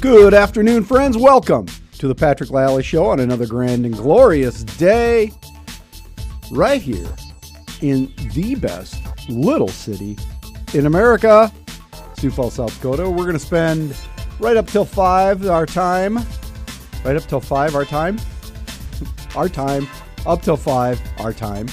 [0.00, 1.16] Good afternoon, friends.
[1.16, 1.66] Welcome
[1.98, 5.30] to the Patrick Lally Show on another grand and glorious day,
[6.50, 7.08] right here
[7.82, 10.18] in the best little city
[10.74, 11.52] in America,
[12.18, 13.08] Sioux Falls, South Dakota.
[13.08, 13.96] We're going to spend
[14.40, 16.16] right up till five our time,
[17.04, 18.18] right up till five our time,
[19.36, 19.86] our time,
[20.26, 21.68] up till five our time,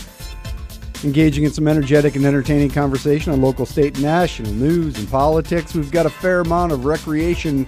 [1.04, 5.74] engaging in some energetic and entertaining conversation on local, state, national news and politics.
[5.74, 7.68] We've got a fair amount of recreation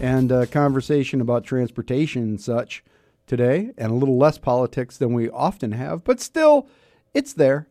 [0.00, 2.84] and uh, conversation about transportation and such
[3.26, 6.68] today, and a little less politics than we often have, but still,
[7.12, 7.66] it's there.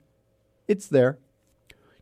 [0.68, 1.18] It's there.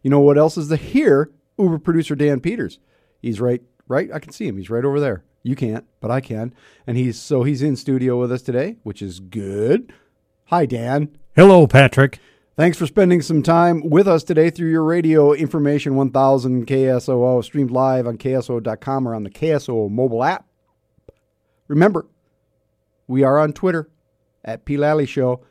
[0.01, 1.31] You know what else is the here?
[1.59, 2.79] Uber producer Dan Peters.
[3.21, 4.09] He's right, right.
[4.12, 4.57] I can see him.
[4.57, 5.23] He's right over there.
[5.43, 6.53] You can't, but I can.
[6.87, 9.93] And he's so he's in studio with us today, which is good.
[10.45, 11.15] Hi, Dan.
[11.35, 12.20] Hello, Patrick.
[12.55, 17.71] Thanks for spending some time with us today through your radio information 1000 KSOO, streamed
[17.71, 20.45] live on KSOO.com or on the KSOO mobile app.
[21.67, 22.05] Remember,
[23.07, 23.90] we are on Twitter
[24.46, 24.77] at P.
[24.77, 25.43] Lally Show.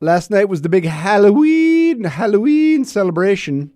[0.00, 3.70] Last night was the big Halloween Halloween celebration,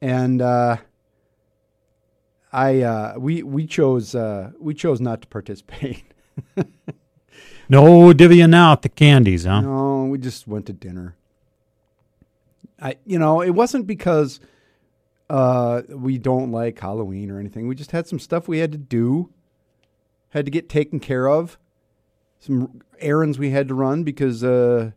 [0.00, 0.78] and uh,
[2.52, 6.02] I uh, we we chose uh, we chose not to participate.
[7.70, 9.60] No divvying out the candies, huh?
[9.60, 11.14] No, we just went to dinner.
[12.82, 14.40] I, you know, it wasn't because
[15.28, 17.68] uh, we don't like Halloween or anything.
[17.68, 19.30] We just had some stuff we had to do,
[20.30, 21.58] had to get taken care of,
[22.40, 24.90] some errands we had to run because uh,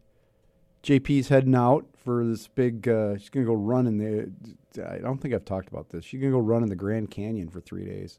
[0.81, 2.87] JP's heading out for this big.
[2.87, 4.83] Uh, she's gonna go run in the.
[4.83, 6.05] I don't think I've talked about this.
[6.05, 8.17] She's gonna go run in the Grand Canyon for three days.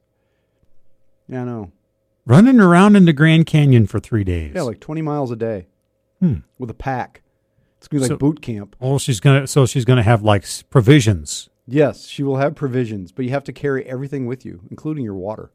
[1.27, 1.73] Yeah, I know.
[2.27, 4.53] Running around in the Grand Canyon for three days.
[4.55, 5.67] Yeah, like twenty miles a day
[6.21, 6.37] Hmm.
[6.59, 7.23] with a pack.
[7.79, 8.77] It's gonna be like So- boot camp.
[8.81, 9.47] Oh, she's gonna.
[9.47, 11.51] So she's gonna have like provisions.
[11.67, 15.15] Yes, she will have provisions, but you have to carry everything with you, including your
[15.15, 15.51] water,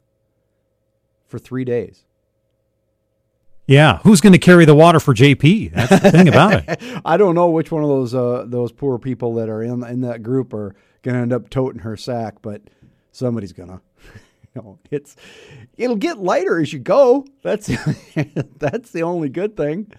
[1.28, 2.03] for three days.
[3.67, 5.72] Yeah, who's going to carry the water for JP?
[5.75, 6.81] That's the thing about it.
[7.06, 10.01] I don't know which one of those uh, those poor people that are in in
[10.01, 12.63] that group are going to end up toting her sack, but
[13.12, 13.81] somebody's gonna.
[14.92, 15.16] It's
[15.78, 17.25] it'll get lighter as you go.
[17.44, 17.68] That's
[18.58, 19.92] that's the only good thing.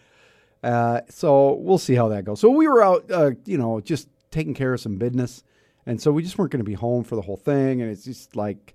[0.62, 2.40] Uh, so we'll see how that goes.
[2.40, 5.42] So we were out, uh, you know, just taking care of some business,
[5.86, 7.80] and so we just weren't going to be home for the whole thing.
[7.80, 8.74] And it's just like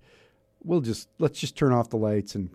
[0.63, 2.50] we'll just let's just turn off the lights and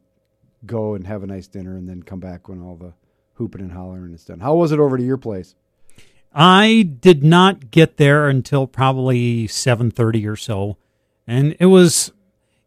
[0.67, 2.93] go and have a nice dinner, and then come back when all the
[3.35, 4.41] hooping and hollering is done.
[4.41, 5.55] How was it over to your place?
[6.33, 10.77] I did not get there until probably seven thirty or so,
[11.27, 12.13] and it was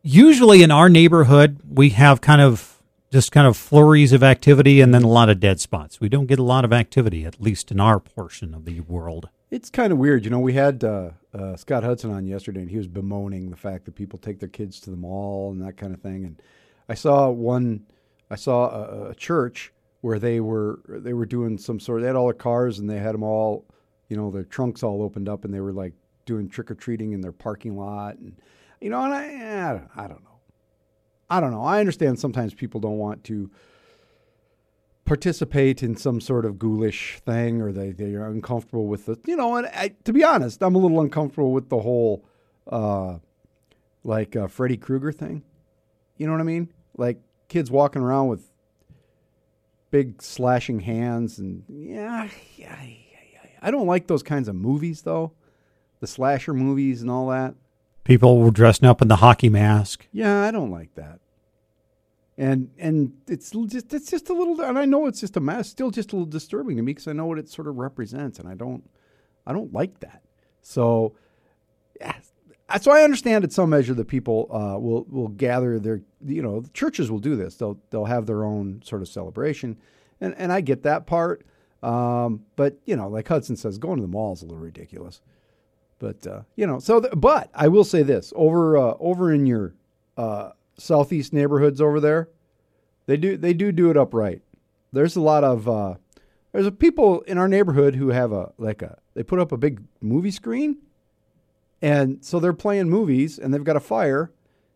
[0.03, 2.73] usually in our neighborhood we have kind of
[3.11, 6.01] just kind of flurries of activity and then a lot of dead spots.
[6.01, 9.29] We don't get a lot of activity, at least in our portion of the world.
[9.51, 10.25] It's kind of weird.
[10.25, 13.55] You know, we had uh, uh, Scott Hudson on yesterday, and he was bemoaning the
[13.55, 16.25] fact that people take their kids to the mall and that kind of thing.
[16.25, 16.41] And
[16.89, 17.85] I saw one,
[18.31, 19.71] I saw a, a church
[20.01, 22.01] where they were they were doing some sort.
[22.01, 23.67] They had all their cars, and they had them all,
[24.09, 25.93] you know, their trunks all opened up, and they were like
[26.25, 28.41] doing trick or treating in their parking lot, and
[28.83, 30.39] you know, and I, I don't, I don't know,
[31.29, 31.63] I don't know.
[31.63, 33.49] I understand sometimes people don't want to
[35.05, 39.35] participate in some sort of ghoulish thing or they, they are uncomfortable with the you
[39.35, 42.23] know and I, to be honest i'm a little uncomfortable with the whole
[42.71, 43.17] uh
[44.05, 45.43] like uh, freddy krueger thing.
[46.17, 46.71] You know what i mean?
[46.97, 48.49] Like kids walking around with
[49.91, 52.75] big slashing hands and yeah, yeah.
[53.61, 55.33] i don't like those kinds of movies though.
[55.99, 57.55] The slasher movies and all that
[58.03, 60.07] People were dressing up in the hockey mask.
[60.11, 61.19] yeah, I don't like that.
[62.37, 65.91] And and it's just it's just a little and I know it's just a still
[65.91, 68.49] just a little disturbing to me because I know what it sort of represents and
[68.49, 68.89] I don't
[69.45, 70.23] I don't like that.
[70.61, 71.15] So
[71.99, 72.15] yeah,
[72.81, 76.61] so I understand at some measure that people uh, will will gather their you know
[76.61, 77.55] the churches will do this.
[77.55, 79.77] They'll they'll have their own sort of celebration,
[80.19, 81.45] and and I get that part.
[81.83, 85.21] Um, but you know, like Hudson says, going to the mall is a little ridiculous.
[85.99, 89.45] But uh, you know, so th- but I will say this over uh, over in
[89.45, 89.73] your
[90.17, 92.29] uh, southeast neighborhoods over there,
[93.05, 94.41] they do they do do it upright.
[94.91, 95.95] There's a lot of uh,
[96.51, 99.57] there's a people in our neighborhood who have a like a they put up a
[99.57, 100.77] big movie screen,
[101.81, 104.31] and so they're playing movies and they've got a fire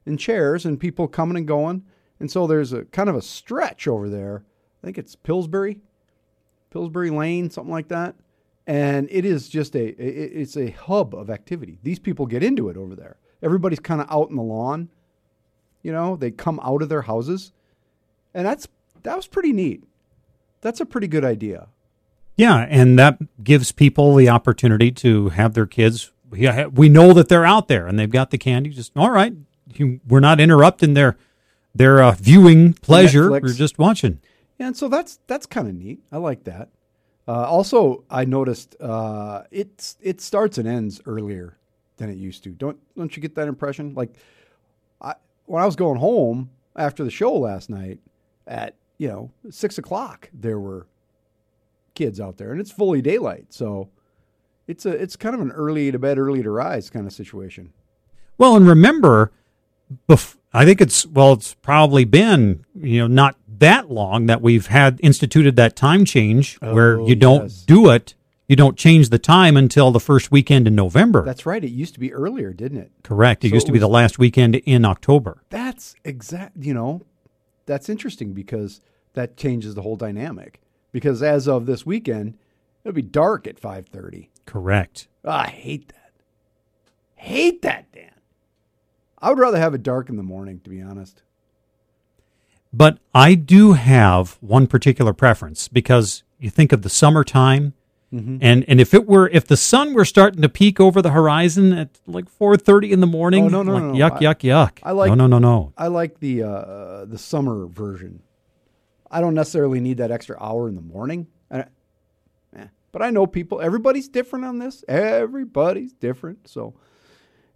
[0.05, 1.83] and chairs and people coming and going,
[2.19, 4.43] and so there's a kind of a stretch over there.
[4.81, 5.81] I think it's Pillsbury,
[6.69, 8.15] Pillsbury Lane, something like that
[8.67, 11.79] and it is just a it's a hub of activity.
[11.81, 13.15] These people get into it over there.
[13.41, 14.89] Everybody's kind of out in the lawn.
[15.81, 17.53] You know, they come out of their houses,
[18.33, 18.67] and that's
[19.03, 19.83] that was pretty neat.
[20.61, 21.69] That's a pretty good idea.
[22.35, 26.11] Yeah, and that gives people the opportunity to have their kids.
[26.29, 28.71] We we know that they're out there and they've got the candy.
[28.71, 29.33] Just all right,
[30.05, 31.15] we're not interrupting their
[31.73, 33.29] their uh, viewing pleasure.
[33.29, 33.41] Netflix.
[33.43, 34.19] We're just watching.
[34.59, 35.99] And so that's that's kind of neat.
[36.11, 36.69] I like that.
[37.27, 41.57] Uh, also, I noticed uh, it starts and ends earlier
[41.97, 42.51] than it used to.
[42.51, 43.93] Don't don't you get that impression?
[43.93, 44.13] Like,
[45.01, 45.15] I
[45.45, 47.99] when I was going home after the show last night
[48.45, 50.87] at you know six o'clock, there were
[51.95, 53.47] kids out there, and it's fully daylight.
[53.49, 53.89] So
[54.67, 57.73] it's a it's kind of an early to bed, early to rise kind of situation.
[58.37, 59.31] Well, and remember,
[60.07, 64.67] bef- I think it's well, it's probably been you know not that long that we've
[64.67, 67.63] had instituted that time change where Oh, you don't yes.
[67.65, 68.13] do it,
[68.47, 71.23] you don't change the time until the first weekend in November.
[71.23, 71.63] That's right.
[71.63, 72.91] It used to be earlier, didn't it?
[73.03, 73.43] correct.
[73.43, 75.41] It so used it to be the last weekend in October.
[75.49, 76.57] That's exact.
[76.57, 77.01] You know,
[77.65, 78.79] that's interesting because
[79.13, 80.61] that changes the whole dynamic.
[80.93, 82.37] Because as of this weekend,
[82.83, 84.29] it'll be dark at five thirty.
[84.45, 85.07] Correct.
[85.25, 86.11] Oh, I hate that.
[87.15, 88.11] Hate that, Dan.
[89.19, 91.23] I would rather have it dark in the morning, to be honest.
[92.73, 97.73] But I do have one particular preference because you think of the summertime,
[98.13, 98.37] Mm-hmm.
[98.39, 101.73] and and if it were if the sun were starting to peek over the horizon
[101.73, 103.97] at like four thirty in the morning, Oh, no, no, like, no, no.
[103.99, 104.79] yuck, yuck, yuck.
[104.81, 105.73] I like- no, no, no, no.
[105.77, 108.21] I like the uh, the summer version.
[109.11, 111.27] I don't necessarily need that extra hour in the morning.
[111.51, 111.65] I,
[112.55, 112.67] eh.
[112.93, 113.59] But I know people.
[113.59, 114.85] Everybody's different on this.
[114.87, 116.47] Everybody's different.
[116.47, 116.75] So,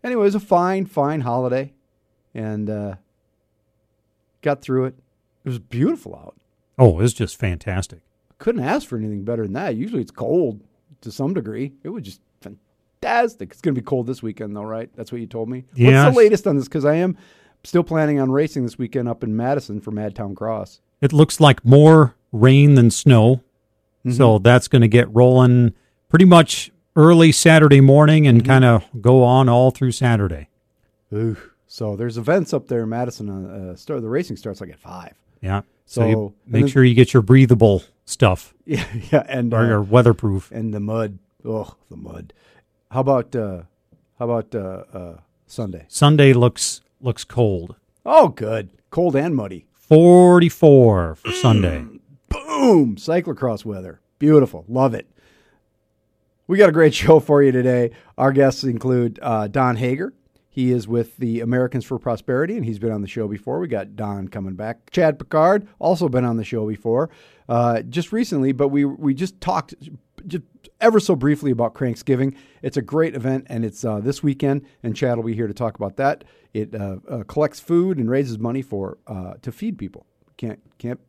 [0.03, 1.71] anyway, it was a fine, fine holiday,
[2.33, 2.95] and uh,
[4.41, 4.95] got through it.
[5.43, 6.35] It was beautiful out.
[6.77, 7.99] Oh, it was just fantastic.
[8.37, 9.75] Couldn't ask for anything better than that.
[9.75, 10.61] Usually it's cold
[11.01, 11.73] to some degree.
[11.83, 12.21] It was just
[13.01, 13.51] fantastic.
[13.51, 14.89] It's going to be cold this weekend, though, right?
[14.95, 15.65] That's what you told me.
[15.75, 16.05] Yes.
[16.05, 16.65] What's the latest on this?
[16.65, 17.17] Because I am
[17.63, 20.81] still planning on racing this weekend up in Madison for Madtown Cross.
[21.01, 23.41] It looks like more rain than snow,
[24.09, 24.43] so Mm-hmm.
[24.43, 25.73] that's going to get rolling
[26.09, 28.29] pretty much early Saturday morning Mm-hmm.
[28.37, 30.47] and kind of go on all through Saturday.
[31.13, 31.37] Ooh.
[31.67, 33.29] So there's events up there in Madison.
[33.71, 35.13] Uh, start, the racing starts like at five.
[35.41, 35.61] Yeah.
[35.85, 39.67] So, So, you make sure you get your breathable stuff Yeah, yeah, and or uh,
[39.67, 40.51] your weatherproof.
[40.51, 41.19] and the mud.
[41.43, 42.33] Oh, the mud.
[42.91, 43.63] How about uh,
[44.19, 45.17] how about uh, uh,
[45.47, 45.85] Sunday?
[45.87, 47.75] Sunday looks looks cold.
[48.05, 48.69] Oh, good.
[48.89, 49.65] Cold and muddy.
[49.73, 51.85] 44 for Sunday.
[52.29, 52.95] Boom!
[52.95, 53.99] Cyclocross weather.
[54.19, 54.63] Beautiful.
[54.69, 55.07] Love it.
[56.47, 57.91] We got a great show for you today.
[58.17, 60.13] Our guests include uh, Don Hager.
[60.51, 63.59] He is with the Americans for Prosperity, and he's been on the show before.
[63.59, 64.91] We got Don coming back.
[64.91, 67.09] Chad Picard also been on the show before,
[67.47, 68.51] uh, just recently.
[68.51, 69.73] But we we just talked
[70.27, 70.43] just
[70.81, 72.35] ever so briefly about Cranksgiving.
[72.61, 74.65] It's a great event, and it's uh, this weekend.
[74.83, 76.25] And Chad will be here to talk about that.
[76.53, 80.05] It uh, uh, collects food and raises money for uh, to feed people.
[80.35, 80.99] Can't can't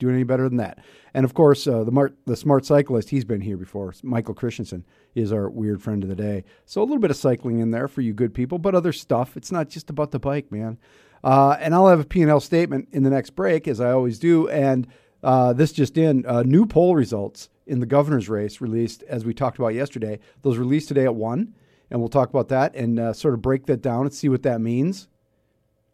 [0.00, 0.78] do any better than that.
[1.14, 3.94] And of course, uh, the Mart, the smart cyclist, he's been here before.
[4.02, 4.84] Michael Christensen
[5.18, 6.44] is our weird friend of the day.
[6.64, 9.36] So a little bit of cycling in there for you good people, but other stuff.
[9.36, 10.78] It's not just about the bike, man.
[11.24, 14.48] Uh, and I'll have a P&L statement in the next break, as I always do.
[14.48, 14.86] And
[15.22, 19.34] uh, this just in, uh, new poll results in the governor's race released, as we
[19.34, 20.20] talked about yesterday.
[20.42, 21.54] Those released today at 1,
[21.90, 24.42] and we'll talk about that and uh, sort of break that down and see what
[24.44, 25.08] that means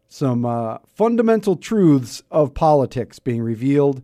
[0.07, 4.01] some uh, fundamental truths of politics being revealed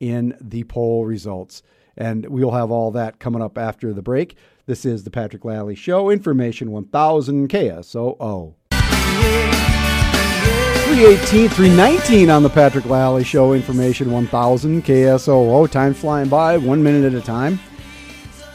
[0.00, 1.62] in the poll results.
[1.96, 4.36] And we'll have all that coming up after the break.
[4.66, 8.54] This is the Patrick Lally Show, Information 1000 KSOO.
[8.70, 15.70] 318, 319 on the Patrick Lally Show, Information 1000 KSOO.
[15.70, 17.60] Time flying by, one minute at a time.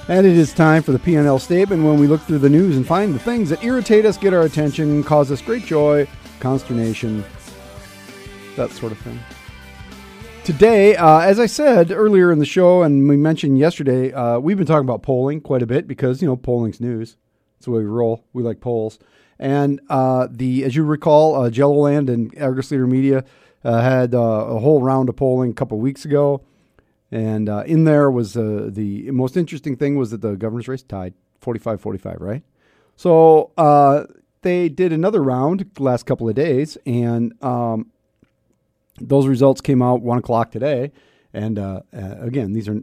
[0.08, 2.88] And it is time for the P&L statement when we look through the news and
[2.88, 6.08] find the things that irritate us, get our attention, cause us great joy,
[6.40, 7.24] consternation,
[8.56, 9.20] that sort of thing.
[10.50, 14.58] Today, uh, as I said earlier in the show, and we mentioned yesterday, uh, we've
[14.58, 17.18] been talking about polling quite a bit because you know polling's news.
[17.54, 18.26] That's the way we roll.
[18.34, 18.98] We like polls.
[19.38, 23.26] And uh, the, as you recall, uh, KELOLAND and Argus Leader Media
[23.64, 26.42] uh, had uh, a whole round of polling a couple weeks ago.
[27.12, 31.14] And uh, in there was the most interesting thing was that the governor's race tied
[31.42, 32.42] 45 45, right?
[32.96, 33.52] So
[34.42, 37.92] they did another round last couple of days, and um,
[39.02, 40.92] those results came out one o'clock today.
[41.34, 42.82] And uh, uh, again, these are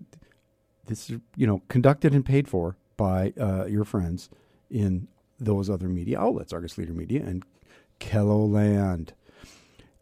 [0.87, 4.31] this is you know conducted and paid for by uh, your friends
[4.71, 5.09] in
[5.39, 7.45] those other media outlets, Argus Leader Media and
[8.01, 9.11] KELOLAND.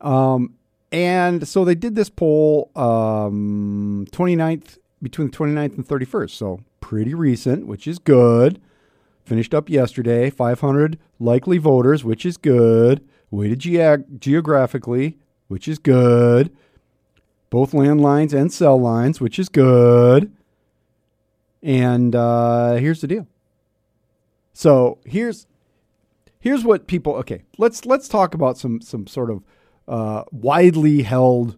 [0.00, 0.54] Um,
[0.92, 6.30] and so they did this poll um, 29th, between the 29th and 31st.
[6.30, 8.60] So pretty recent, which is good.
[9.24, 10.30] Finished up yesterday.
[10.30, 13.06] 500 likely voters, which is good.
[13.30, 16.50] Weighted geog- geographically, which is good.
[17.50, 20.32] Both landlines and cell lines, which is good.
[21.62, 23.26] And uh, here's the deal.
[24.52, 25.46] So here's
[26.40, 27.14] here's what people.
[27.16, 29.42] Okay, let's let's talk about some some sort of
[29.88, 31.56] uh, widely held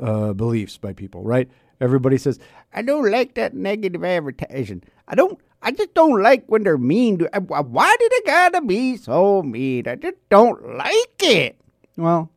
[0.00, 1.22] uh, beliefs by people.
[1.22, 1.50] Right?
[1.80, 2.38] Everybody says,
[2.72, 4.82] "I don't like that negative advertising.
[5.08, 5.38] I don't.
[5.62, 7.18] I just don't like when they're mean.
[7.18, 9.88] To, uh, why did they gotta be so mean?
[9.88, 11.56] I just don't like it."
[11.96, 12.30] Well,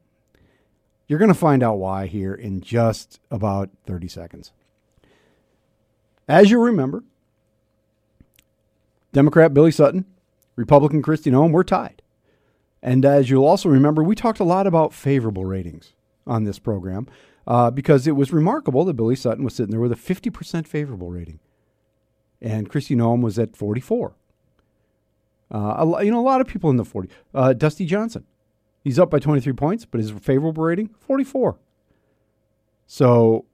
[1.07, 4.51] you're going to find out why here in just about 30 seconds.
[6.27, 7.03] As you remember,
[9.12, 10.05] Democrat Billy Sutton,
[10.55, 12.01] Republican Kristi Noem were tied.
[12.81, 15.93] And as you'll also remember, we talked a lot about favorable ratings
[16.25, 17.07] on this program
[17.48, 21.10] uh, because it was remarkable that Billy Sutton was sitting there with a 50% favorable
[21.10, 21.39] rating.
[22.41, 24.15] And Kristi Noem was at 44.
[25.51, 27.10] Uh, you know, a lot of people in the 40.
[27.33, 28.25] Uh, Dusty Johnson,
[28.84, 31.58] he's up by 23 points, but his favorable rating, 44.
[32.86, 33.46] So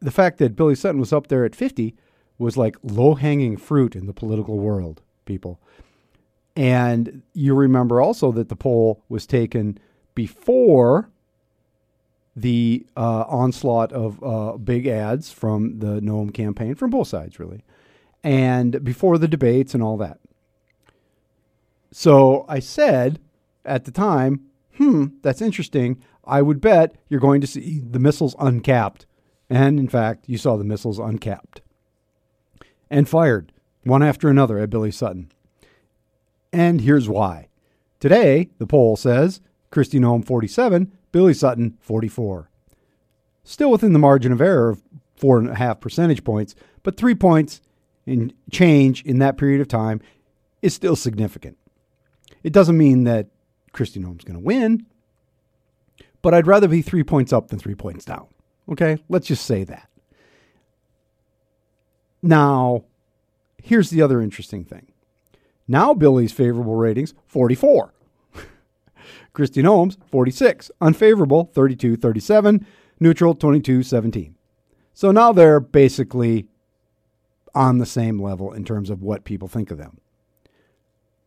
[0.00, 1.94] the fact that Billy Sutton was up there at 50
[2.38, 5.60] was like low hanging fruit in the political world, people.
[6.56, 9.78] And you remember also that the poll was taken
[10.14, 11.10] before
[12.34, 17.62] the uh, onslaught of uh, big ads from the Noem campaign, from both sides, really,
[18.22, 20.18] and before the debates and all that.
[21.90, 23.20] So I said
[23.68, 24.46] at the time,
[24.76, 26.02] hmm, that's interesting.
[26.24, 29.06] I would bet you're going to see the missiles uncapped.
[29.50, 31.62] And in fact, you saw the missiles uncapped
[32.90, 33.52] and fired
[33.84, 35.30] one after another at Billy Sutton.
[36.52, 37.48] And here's why.
[38.00, 39.40] Today, the poll says
[39.72, 42.50] Kristi Noem 47, Billy Sutton 44.
[43.42, 44.82] Still within the margin of error of
[45.16, 47.60] four and a half percentage points, but three points
[48.06, 50.00] in change in that period of time
[50.62, 51.56] is still significant.
[52.42, 53.28] It doesn't mean that
[53.72, 54.86] Kristi Noem's going to win,
[56.22, 58.26] but I'd rather be three points up than three points down.
[58.70, 59.88] Okay, let's just say that.
[62.22, 62.84] Now,
[63.62, 64.92] here's the other interesting thing.
[65.68, 67.92] Now Billy's favorable ratings 44.
[69.34, 70.70] Kristi Noem's 46.
[70.80, 72.66] Unfavorable 32 37.
[73.00, 74.34] Neutral 22 17.
[74.94, 76.48] So now they're basically
[77.54, 79.98] on the same level in terms of what people think of them.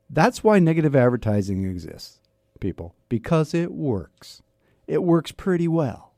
[0.09, 2.19] That's why negative advertising exists,
[2.61, 4.41] people, because it works.
[4.87, 6.13] It works pretty well.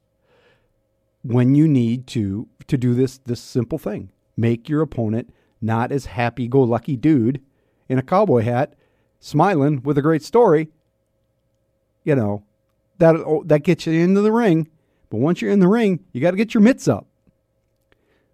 [1.23, 6.05] When you need to to do this this simple thing make your opponent not as
[6.05, 7.41] happy go lucky dude
[7.89, 8.73] in a cowboy hat
[9.19, 10.69] smiling with a great story.
[12.03, 12.43] You know,
[12.97, 14.67] that oh, that gets you into the ring,
[15.09, 17.07] but once you're in the ring, you got to get your mitts up.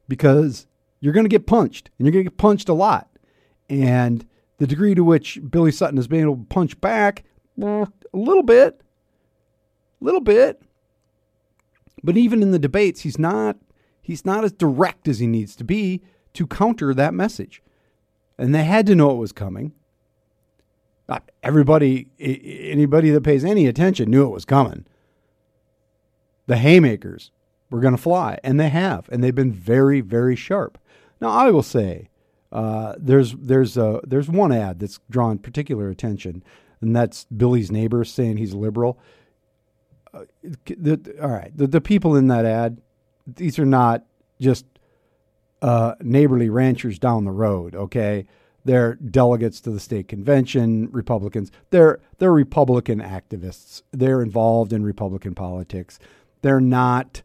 [0.07, 0.65] Because
[0.99, 3.09] you're going to get punched and you're going to get punched a lot.
[3.69, 4.25] And
[4.57, 7.23] the degree to which Billy Sutton has been able to punch back
[7.61, 8.81] a little bit,
[10.01, 10.61] a little bit.
[12.03, 13.57] But even in the debates, he's not
[14.01, 16.01] he's not as direct as he needs to be
[16.33, 17.61] to counter that message.
[18.37, 19.73] And they had to know it was coming.
[21.07, 24.85] Not everybody, anybody that pays any attention knew it was coming.
[26.45, 27.31] The haymakers
[27.69, 30.77] were going to fly, and they have, and they've been very, very sharp.
[31.19, 32.09] Now, I will say,
[32.51, 36.43] uh, there's there's a, there's one ad that's drawn particular attention,
[36.81, 38.99] and that's Billy's neighbor saying he's liberal.
[40.13, 40.25] Uh,
[40.65, 42.81] the, all right, the, the people in that ad,
[43.27, 44.03] these are not
[44.39, 44.65] just
[45.61, 47.75] uh, neighborly ranchers down the road.
[47.75, 48.25] Okay,
[48.65, 51.51] they're delegates to the state convention, Republicans.
[51.69, 53.83] They're they're Republican activists.
[53.91, 55.99] They're involved in Republican politics.
[56.41, 57.21] They're not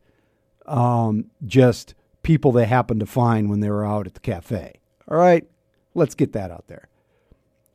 [0.66, 4.74] um, just people they happened to find when they were out at the cafe.
[5.08, 5.46] All right,
[5.94, 6.88] let's get that out there.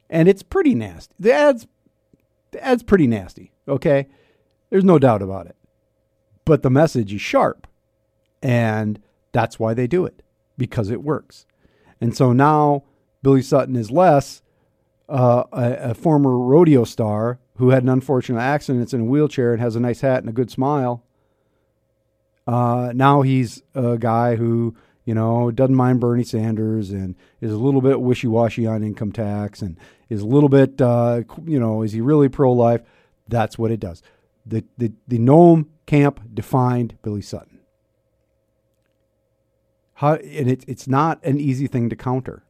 [0.09, 1.13] And it's pretty nasty.
[1.19, 1.67] The ad's
[2.51, 3.51] the ad's pretty nasty.
[3.67, 4.07] Okay,
[4.69, 5.55] there's no doubt about it.
[6.45, 7.67] But the message is sharp.
[8.41, 8.99] And
[9.31, 10.23] that's why they do it,
[10.57, 11.45] because it works.
[12.01, 12.83] And so now
[13.21, 14.41] Billy Sutton is less
[15.09, 19.61] uh, a, a, former rodeo star who had an unfortunate accident, in a wheelchair and
[19.61, 21.03] has a nice hat and a good smile.
[22.47, 24.75] Uh, now he's a guy who,
[25.09, 29.11] you know, doesn't mind Bernie Sanders and is a little bit wishy washy on income
[29.11, 29.75] tax and
[30.07, 32.83] is a little bit, uh, you know, is he really pro life?
[33.27, 34.03] That's what it does
[34.45, 37.57] the, the, the Noem camp defined Billy Sutton.
[39.95, 42.43] How, and it, it's not an easy thing to counter.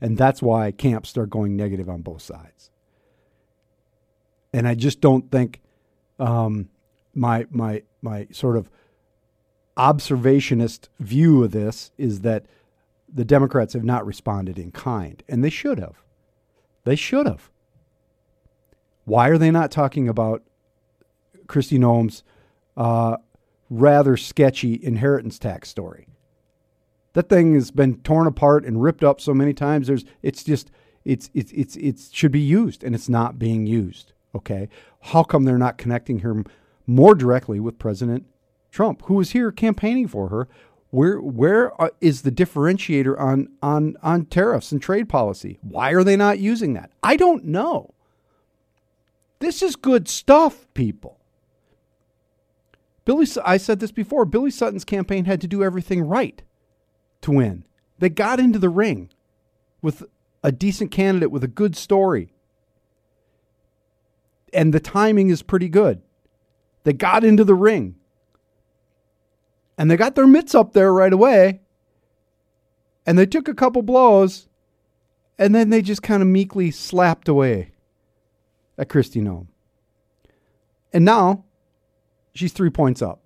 [0.00, 2.72] And that's why camps start going negative on both sides.
[4.52, 5.60] And I just don't think
[6.18, 6.68] um,
[7.14, 8.68] my, my, my sort of
[9.76, 12.46] observationist view of this is that
[13.12, 16.02] the Democrats have not responded in kind, and they should have.
[16.84, 17.50] They should have.
[19.04, 20.42] Why are they not talking about
[21.46, 22.24] Kristi Noem's
[22.76, 23.16] uh,
[23.70, 26.08] rather sketchy inheritance tax story.
[27.14, 29.86] That thing has been torn apart and ripped up so many times.
[29.86, 30.70] There's, it's just,
[31.04, 34.12] It's it's it's it should be used, and it's not being used.
[34.34, 34.68] Okay,
[35.00, 36.42] how come they're not connecting her
[36.86, 38.26] more directly with President
[38.76, 40.48] Trump, who was here campaigning for her?
[40.90, 45.58] Where where uh, the differentiator on on on tariffs and trade policy?
[45.62, 46.90] Why are they not using that?
[47.02, 47.94] I don't know.
[49.38, 51.18] This is good stuff, people.
[53.06, 54.26] Billy, I said this before.
[54.26, 56.42] Billy Sutton's campaign had to do everything right
[57.22, 57.64] to win.
[57.98, 59.08] They got into the ring
[59.80, 60.04] with
[60.42, 62.34] a decent candidate with a good story.
[64.52, 66.02] And the timing is pretty good.
[66.84, 67.96] They got into the ring.
[69.78, 71.60] And they got their mitts up there right away.
[73.04, 74.48] And they took a couple blows.
[75.38, 77.72] And then they just kind of meekly slapped away
[78.78, 79.48] at Kristi Noem.
[80.92, 81.44] And now
[82.34, 83.20] she's three points up.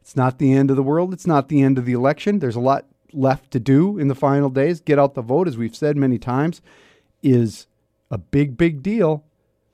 [0.00, 1.14] It's not the end of the world.
[1.14, 2.38] It's not the end of the election.
[2.38, 4.80] There's a lot left to do in the final days.
[4.80, 6.60] Get out the vote, as we've said many times,
[7.22, 7.66] is
[8.10, 9.24] a big, big deal.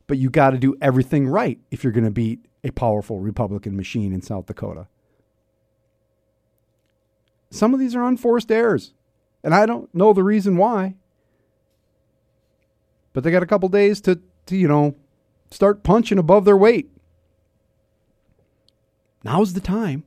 [0.07, 3.77] But you got to do everything right if you're going to beat a powerful Republican
[3.77, 4.87] machine in South Dakota.
[7.51, 8.95] Some of these are unforced errors,
[9.43, 10.95] and I don't know the reason why.
[13.13, 14.95] But they got a couple days to, to you know,
[15.51, 16.91] start punching above their weight.
[19.25, 20.05] Now's the time.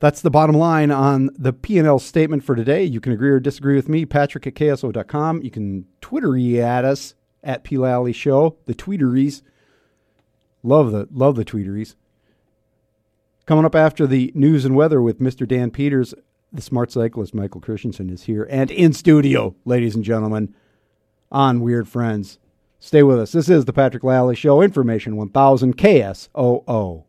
[0.00, 2.84] That's the bottom line on the P&L statement for today.
[2.84, 5.42] You can agree or disagree with me, patrick at KSOO.com.
[5.42, 7.76] You can Twittery at us at P.
[7.76, 9.42] Lally Show, the tweeteries.
[10.62, 11.96] Love the, love the tweeteries.
[13.50, 15.44] Coming up after the news and weather with Mr.
[15.44, 16.14] Dan Peters,
[16.52, 20.54] the smart cyclist Michael Christensen is here and in studio, ladies and gentlemen,
[21.32, 22.38] on Weird Friends.
[22.78, 23.32] Stay with us.
[23.32, 27.06] This is the Patrick Lally Show, Information 1000 KSOO.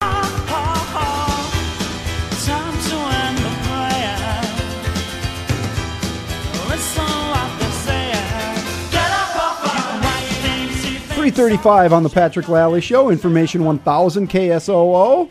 [11.14, 13.12] Three thirty-five on the Patrick Lally Show.
[13.12, 15.30] Information one thousand KSOO,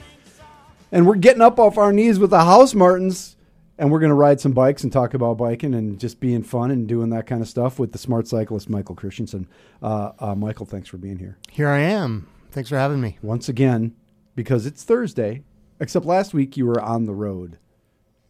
[0.92, 3.36] and we're getting up off our knees with the house martins
[3.78, 6.70] and we're going to ride some bikes and talk about biking and just being fun
[6.70, 9.48] and doing that kind of stuff with the smart cyclist Michael Christensen.
[9.82, 11.38] Uh, uh, Michael, thanks for being here.
[11.50, 12.28] Here I am.
[12.50, 13.18] Thanks for having me.
[13.22, 13.94] once again
[14.34, 15.44] because it's Thursday.
[15.80, 17.58] Except last week you were on the road.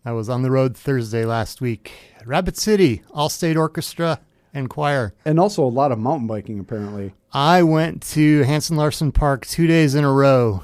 [0.04, 1.92] I was on the road Thursday last week.
[2.24, 4.20] Rapid City, All State Orchestra
[4.54, 5.14] and Choir.
[5.24, 7.14] And also a lot of mountain biking, apparently.
[7.32, 10.62] I went to Hanson Larsen Park two days in a row.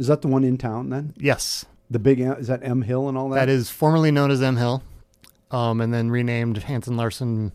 [0.00, 1.14] Is that the one in town then?
[1.18, 3.36] Yes, The big, is that M Hill and all that?
[3.36, 4.82] that is formerly known as M Hill,
[5.52, 7.52] um, and then renamed Hanson Larsen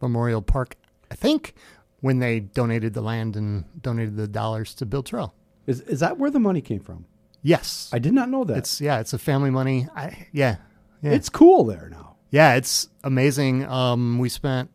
[0.00, 0.76] Memorial Park.
[1.10, 1.54] I think
[2.00, 5.34] when they donated the land and donated the dollars to build trail.
[5.66, 7.06] Is, is that where the money came from?
[7.42, 8.58] Yes, I did not know that.
[8.58, 9.88] it's yeah, it's a family money.
[9.96, 10.56] I yeah,
[11.02, 11.12] yeah.
[11.12, 12.16] It's cool there now.
[12.30, 13.64] Yeah, it's amazing.
[13.64, 14.70] Um, we spent,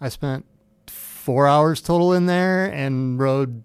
[0.00, 0.44] I spent
[0.88, 3.62] four hours total in there and rode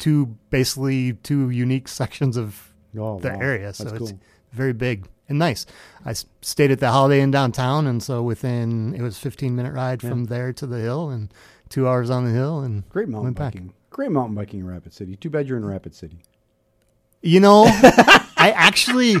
[0.00, 2.66] two, basically two unique sections of
[2.98, 3.38] Oh, the wow.
[3.40, 3.72] area.
[3.72, 4.20] So That's it's cool.
[4.52, 5.64] very big and nice.
[6.04, 10.00] I stayed at the Holiday Inn downtown, and so within it was 15 minute ride
[10.02, 11.32] from there to the hill and
[11.68, 13.52] two hours on the hill and Great mountain went back.
[13.52, 13.72] biking.
[13.90, 15.14] Great mountain biking in Rapid City.
[15.14, 16.22] Too bad you're in Rapid City.
[17.22, 17.64] You know,
[18.36, 19.16] I actually,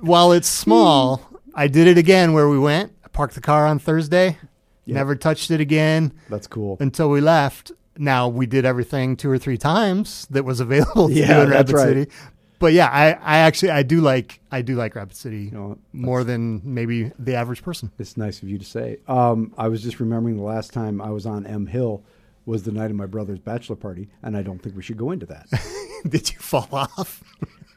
[0.00, 1.22] while it's small,
[1.54, 2.92] I did it again where we went.
[3.04, 4.38] I parked the car on Thursday,
[4.84, 4.94] Yeah.
[4.94, 6.76] never touched it again That's cool.
[6.80, 7.72] until we left.
[7.98, 11.50] Now we did everything two or three times that was available to Yeah, do in
[11.50, 11.86] Rapid right.
[11.86, 12.10] City.
[12.58, 15.78] But yeah, I, I actually I do like I do like Rapid City You know,
[15.92, 17.90] more than maybe the average person.
[17.98, 18.98] It's nice of you to say.
[19.08, 22.04] Um, I was just remembering the last time I was on M Hill
[22.46, 25.10] was the night of my brother's bachelor party, and I don't think we should go
[25.10, 25.46] into that.
[26.08, 27.22] Did you fall off?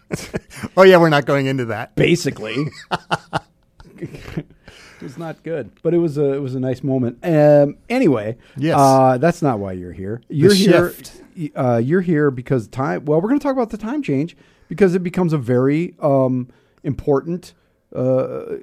[0.77, 1.95] oh yeah, we're not going into that.
[1.95, 2.65] Basically,
[5.03, 7.19] was not good, but it was a it was a nice moment.
[7.23, 8.75] Um, anyway, Yes.
[8.77, 10.21] uh, that's not why you're here.
[10.29, 10.91] You're here.
[10.93, 11.21] shift.
[11.55, 13.05] Uh, you're here because time.
[13.05, 14.35] Well, we're going to talk about the time change
[14.69, 16.47] because it becomes a very um,
[16.83, 17.53] important.
[17.95, 18.57] Uh,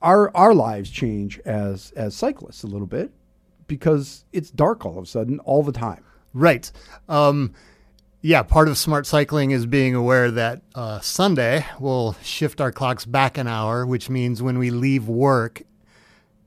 [0.00, 3.10] our our lives change as as cyclists a little bit
[3.66, 6.04] because it's dark all of a sudden all the time.
[6.34, 6.70] Right.
[7.08, 7.52] Um,
[8.24, 13.04] yeah, part of smart cycling is being aware that uh, Sunday we'll shift our clocks
[13.04, 15.62] back an hour, which means when we leave work,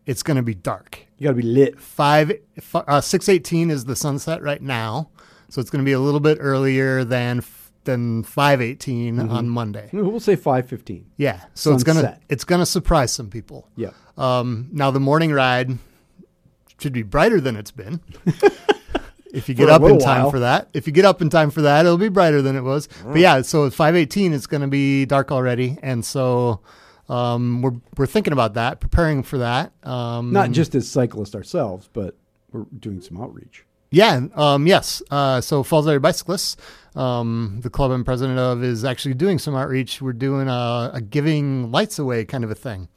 [0.05, 1.05] it's going to be dark.
[1.17, 1.79] You got to be lit.
[1.79, 2.31] Five
[2.73, 5.09] uh, six eighteen is the sunset right now,
[5.49, 7.41] so it's going to be a little bit earlier than
[7.85, 9.89] than five on Monday.
[9.93, 11.11] We'll say five fifteen.
[11.17, 13.69] Yeah, so it's gonna it's gonna surprise some people.
[13.75, 13.91] Yeah.
[14.17, 15.77] Um, now the morning ride
[16.79, 18.01] should be brighter than it's been.
[19.33, 20.31] if you get up in time while.
[20.31, 22.61] for that, if you get up in time for that, it'll be brighter than it
[22.61, 22.89] was.
[23.05, 26.61] But yeah, so at five eighteen, it's going to be dark already, and so
[27.09, 29.71] um, we're we're thinking about that, preparing for that.
[29.83, 32.15] Um, Not just as cyclists ourselves, but
[32.51, 33.65] we're doing some outreach.
[33.91, 34.27] Yeah.
[34.35, 35.01] Um, yes.
[35.09, 36.57] Uh, so Falls Area Bicyclists,
[36.95, 40.01] um, the club I'm president of, is actually doing some outreach.
[40.01, 42.89] We're doing a, a giving lights away kind of a thing.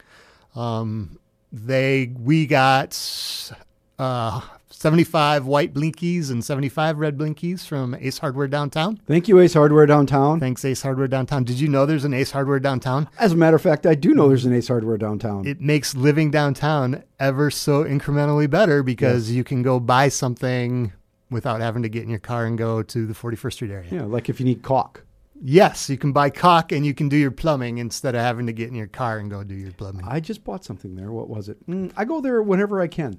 [0.56, 1.18] Um,
[1.52, 3.52] they we got
[3.98, 4.40] uh,
[4.78, 9.00] 75 white blinkies and 75 red blinkies from Ace Hardware downtown.
[9.08, 10.38] Thank you, Ace Hardware downtown.
[10.38, 11.42] Thanks, Ace Hardware downtown.
[11.42, 13.08] Did you know there's an Ace Hardware downtown?
[13.18, 15.48] As a matter of fact, I do know there's an Ace Hardware downtown.
[15.48, 20.92] It makes living downtown ever so incrementally better because you can go buy something
[21.28, 23.88] without having to get in your car and go to the 41st Street area.
[23.90, 25.04] yeah, like if you need caulk.
[25.42, 28.52] Yes, you can buy caulk and you can do your plumbing instead of having to
[28.52, 30.06] get in your car and go do your plumbing.
[30.06, 31.10] I just bought something there.
[31.10, 31.64] What was it?
[31.68, 33.18] Mm, I go there whenever I can.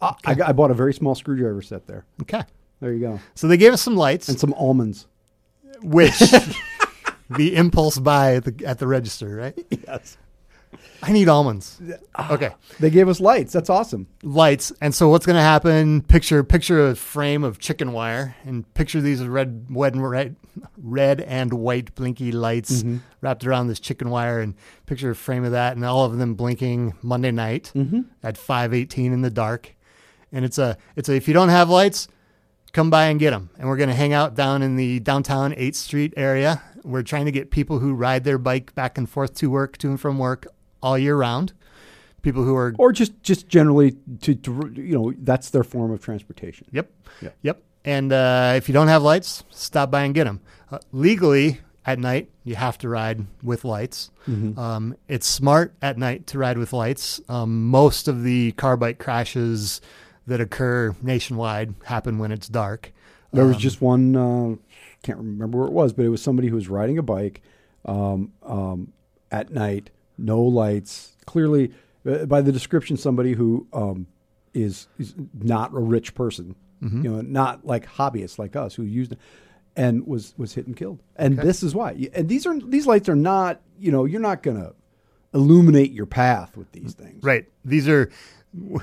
[0.00, 0.14] I,
[0.46, 2.04] I bought a very small screwdriver set there.
[2.22, 2.42] Okay.
[2.80, 3.20] There you go.
[3.34, 5.06] So they gave us some lights, And some almonds.
[5.82, 6.18] which
[7.30, 9.58] the impulse buy at the, at the register, right?
[9.70, 10.16] Yes.
[11.02, 11.80] I need almonds.
[12.14, 12.32] Ah.
[12.34, 12.50] Okay.
[12.78, 13.52] They gave us lights.
[13.52, 14.06] That's awesome.
[14.22, 14.70] Lights.
[14.82, 16.02] And so what's going to happen?
[16.02, 20.36] Picture picture a frame of chicken wire and picture these red, red, red,
[20.76, 22.84] red and white blinky lights
[23.22, 24.54] wrapped around this chicken wire and
[24.86, 27.72] picture a frame of that and all of them blinking Monday night
[28.22, 29.74] at 5:18 in the dark.
[30.32, 32.08] And it's a it's a if you don't have lights,
[32.72, 33.50] come by and get them.
[33.58, 36.62] And we're going to hang out down in the downtown 8th Street area.
[36.84, 39.88] We're trying to get people who ride their bike back and forth to work, to
[39.88, 40.46] and from work
[40.82, 41.52] all year round.
[42.22, 46.02] People who are Or just, just generally to, to, you know, that's their form of
[46.02, 46.66] transportation.
[46.72, 46.90] Yep.
[47.22, 47.36] Yep.
[47.42, 47.62] Yep.
[47.84, 50.40] And uh, if you don't have lights, stop by and get them.
[50.70, 54.10] Uh, legally, at night, you have to ride with lights.
[54.26, 57.20] Um, it's smart at night to ride with lights.
[57.30, 59.80] Um, most of the car bike crashes
[60.28, 62.92] that occur nationwide happen when it's dark.
[63.32, 64.54] There was Um, just one, uh,
[65.02, 67.42] can't remember where it was, but it was somebody who was riding a bike
[67.84, 68.92] um, um,
[69.30, 71.16] at night, no lights.
[71.26, 71.72] Clearly,
[72.06, 74.06] uh, by the description, somebody who um,
[74.54, 77.02] is, is not a rich person, Mm-hmm.
[77.04, 79.18] you know, not like hobbyists like us who used it,
[79.74, 81.02] and was was hit and killed.
[81.16, 81.46] And Okay.
[81.48, 82.08] this is why.
[82.14, 84.74] And these are these lights are not, you know, you're not going to
[85.34, 87.22] illuminate your path with these things.
[87.24, 87.46] Right.
[87.64, 88.10] These are,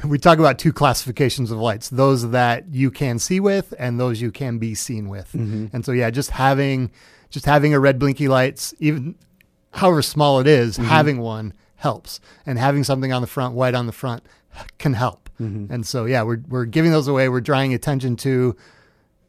[0.03, 4.21] we talk about two classifications of lights those that you can see with and those
[4.21, 5.33] you can be seen with.
[5.73, 6.91] And so, yeah, just having,
[7.29, 9.15] just having a red blinky lights, even
[9.71, 12.19] however small it is, having one helps.
[12.45, 14.23] And having something on the front, white on the front,
[14.77, 15.29] can help.
[15.37, 17.27] And so, yeah, we're, we're giving those away.
[17.27, 18.55] We're drawing attention to,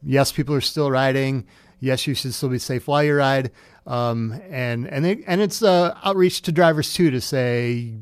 [0.03, 1.46] yes, people are still riding.
[1.81, 3.51] Yes, you should still be safe while you ride.
[3.87, 7.94] Um, and and it, and it's uh, outreach to drivers too to say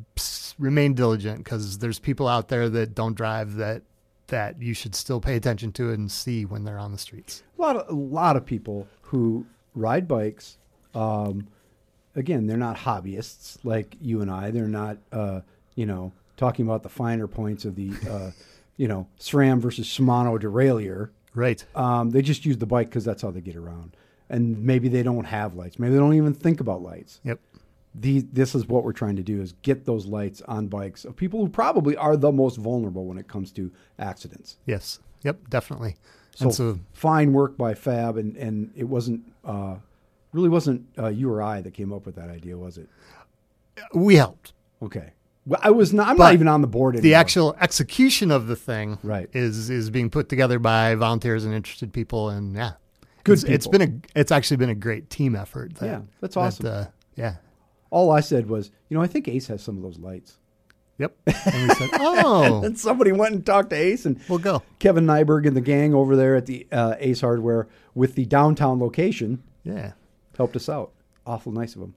[0.58, 3.82] "Psst, remain diligent because there's people out there that don't drive that
[4.28, 7.42] that you should still pay attention to and see when they're on the streets.
[7.58, 10.58] A lot of a lot of people who ride bikes.
[10.94, 11.48] Um,
[12.16, 14.50] again, they're not hobbyists like you and I.
[14.50, 15.40] They're not, uh,
[15.74, 18.30] you know, talking about the finer points of the, uh,
[18.76, 21.10] you know, SRAM versus Shimano derailleur.
[21.34, 21.64] Right.
[21.74, 23.96] Um, they just use the bike because that's how they get around.
[24.30, 25.78] And maybe they don't have lights.
[25.78, 27.20] Maybe they don't even think about lights.
[27.24, 27.40] Yep.
[27.96, 31.14] The, this is what we're trying to do: is get those lights on bikes of
[31.14, 34.56] people who probably are the most vulnerable when it comes to accidents.
[34.66, 34.98] Yes.
[35.22, 35.48] Yep.
[35.48, 35.96] Definitely.
[36.34, 39.76] So, so fine work by Fab, and, and it wasn't uh,
[40.32, 42.88] really wasn't uh, you or I that came up with that idea, was it?
[43.94, 44.52] we helped.
[44.82, 45.12] Okay,
[45.46, 46.08] well, I was not.
[46.08, 46.94] I'm But not even on the board.
[46.96, 47.02] Anymore.
[47.04, 49.30] The actual execution of the thing Right.
[49.32, 52.72] is is being put together by volunteers and interested people, and yeah,
[53.22, 55.74] Good It's, it's been a it's actually been a great team effort.
[55.76, 56.66] that- Yeah, that's that, awesome.
[56.66, 57.36] uh, yeah.
[57.94, 60.38] All I said was, you know, I think Ace has some of those lights.
[60.98, 61.16] Yep.
[61.26, 64.62] And we said, oh, And somebody went and talked to Ace, and we'll go.
[64.80, 68.78] Kevin Nyberg and the gang over there at the uh, Ace Hardware with the downtown
[68.80, 69.92] location Yeah.
[70.36, 70.92] helped us out.
[71.26, 71.94] Awful nice of them.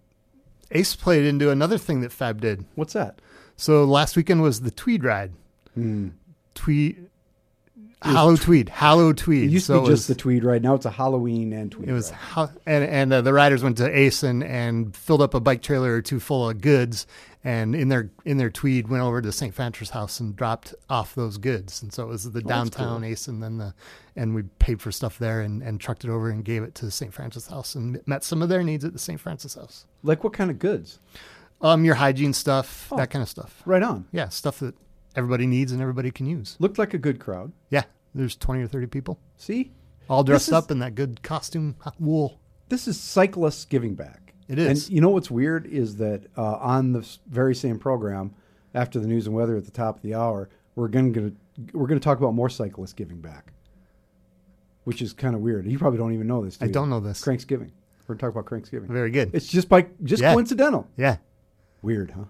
[0.71, 2.65] Ace played into another thing that Fab did.
[2.75, 3.19] What's that?
[3.55, 5.31] So last weekend was the Tweed ride.
[5.73, 6.09] Hmm.
[6.55, 7.09] Tweed,
[8.03, 9.45] Hallow Tweed, Hallow Tweed.
[9.45, 11.71] It used so to be just was, the Tweed Right Now it's a Halloween and
[11.71, 11.89] Tweed.
[11.89, 15.33] It was how, and and uh, the riders went to Ace and, and filled up
[15.33, 17.07] a bike trailer or two full of goods,
[17.43, 19.51] and in their in their Tweed went over to St.
[19.53, 21.81] Francis House and dropped off those goods.
[21.81, 23.09] And so it was the that's downtown cool.
[23.09, 23.73] Ace, and then the
[24.15, 26.91] and we paid for stuff there and, and trucked it over and gave it to
[26.91, 27.11] St.
[27.13, 29.19] Francis House and met some of their needs at the St.
[29.19, 29.85] Francis House.
[30.03, 30.99] like what kind of goods?
[31.61, 32.97] Um, your hygiene stuff, Oh.
[32.97, 33.63] that kind of stuff.
[33.65, 34.05] Right on.
[34.11, 34.75] Yeah, stuff that
[35.17, 36.55] everybody needs and everybody can use.
[36.59, 37.51] Looked like a good crowd.
[37.69, 37.83] Yeah,
[38.15, 39.73] there's 20 or 30 people See,
[40.09, 42.39] all dressed is- up in that good costume wool.
[42.69, 44.33] this is cyclists giving back.
[44.47, 44.85] It is.
[44.87, 48.33] And you know what's weird is that uh, on the very same program,
[48.73, 51.35] after the news and weather at the top of the hour, we're going to
[51.73, 53.51] we're going to talk about more cyclists giving back,
[54.85, 55.65] which is kind of weird.
[55.69, 56.57] You probably don't even know this.
[56.57, 56.73] Do I you?
[56.73, 57.21] don't know this.
[57.23, 57.71] Cranksgiving.
[58.07, 58.87] We're going to talk about Cranksgiving.
[58.87, 59.31] Very good.
[59.33, 60.33] It's just by just Yeah.
[60.33, 60.87] coincidental.
[60.95, 61.17] yeah.
[61.81, 62.25] Weird, huh?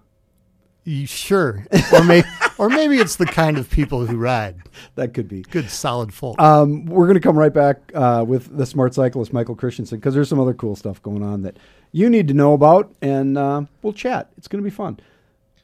[0.84, 1.64] You sure?
[1.92, 2.22] Or may,
[2.58, 4.56] or maybe it's the kind of people who ride.
[4.94, 5.42] That could be.
[5.42, 6.40] Good solid folk.
[6.40, 10.14] Um, we're going to come right back uh, with the smart cyclist Michael Christensen because
[10.14, 11.56] there's some other cool stuff going on that
[11.92, 14.30] you need to know about, and uh, we'll chat.
[14.36, 14.98] It's going to be fun.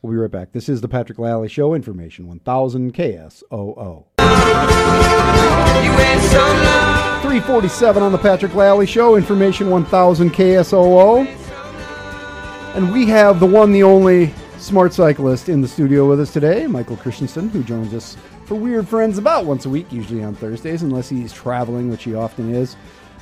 [0.02, 0.52] We'll be right back.
[0.52, 4.04] This is the Patrick Lally Show, information 1000 KSOO.
[7.22, 11.26] 347 on the Patrick Lally Show, information 1000 KSOO.
[12.74, 16.66] And we have the one, the only smart cyclist in the studio with us today,
[16.66, 20.82] Michael Christensen, who joins us for Weird Friends about once a week, usually on Thursdays,
[20.82, 22.74] unless he's traveling, which he often is.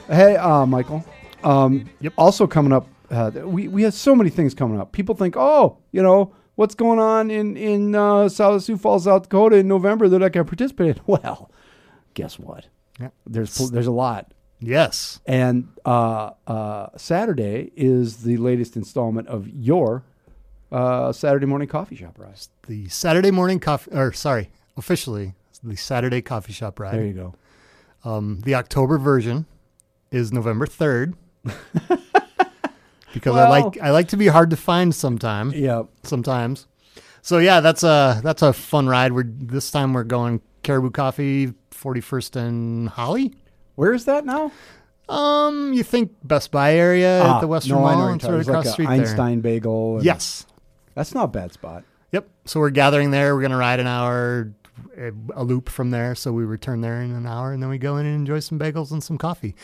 [0.08, 1.04] Hey, uh, Michael.
[1.42, 2.12] Um, Yep.
[2.16, 4.92] Also coming up, uh, we we have so many things coming up.
[4.92, 9.24] People think, oh, you know, what's going on in in uh, South Sioux Falls, South
[9.24, 11.02] Dakota in November that I can participate in?
[11.06, 11.50] Well,
[12.14, 12.66] guess what?
[13.00, 13.08] Yeah.
[13.26, 14.32] There's there's a lot.
[14.60, 15.18] yes.
[15.26, 20.04] And uh, uh, Saturday is the latest installment of your
[20.72, 22.34] uh, Saturday morning coffee shop ride.
[22.66, 26.94] The Saturday morning coffee, or sorry, officially, the Saturday coffee shop ride.
[26.94, 27.34] There you go.
[28.04, 29.46] Um, the October version
[30.10, 31.14] is November 3rd.
[33.12, 35.84] because I like I like to be hard to find sometime Yeah.
[36.02, 36.66] sometimes.
[37.20, 39.12] So yeah, that's a that's a fun ride.
[39.12, 43.34] We're this time we're going Caribou Coffee, 41st and Holly.
[43.74, 44.52] Where is that now?
[45.08, 48.28] Um, you think Best Buy area Ah, at the Western no, Mall, what and you're
[48.30, 49.00] sort of across like street a there.
[49.00, 49.96] Einstein Bagel.
[49.96, 50.46] and- Yes.
[50.94, 51.84] That's not a bad spot.
[52.12, 52.28] Yep.
[52.44, 53.34] So we're gathering there.
[53.34, 54.52] We're going to ride an hour,
[54.98, 56.14] a, a loop from there.
[56.14, 58.58] So we return there in an hour, and then we go in and enjoy some
[58.58, 59.54] bagels and some coffee.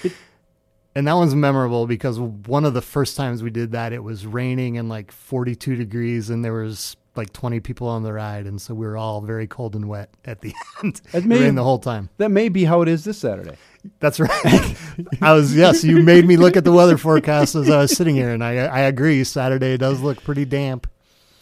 [0.95, 4.27] and that one's memorable because one of the first times we did that, it was
[4.27, 8.61] raining and like 42 degrees, and there was like 20 people on the ride, and
[8.62, 11.01] so we were all very cold and wet at the end.
[11.12, 12.09] It It may- rained the whole time.
[12.17, 13.57] That may be how it is this Saturday.
[14.01, 14.77] That's right.
[15.21, 15.85] I was yes.
[15.85, 18.57] You made me look at the weather forecast as I was sitting here, and I
[18.67, 19.23] I agree.
[19.25, 20.87] Saturday does look pretty damp.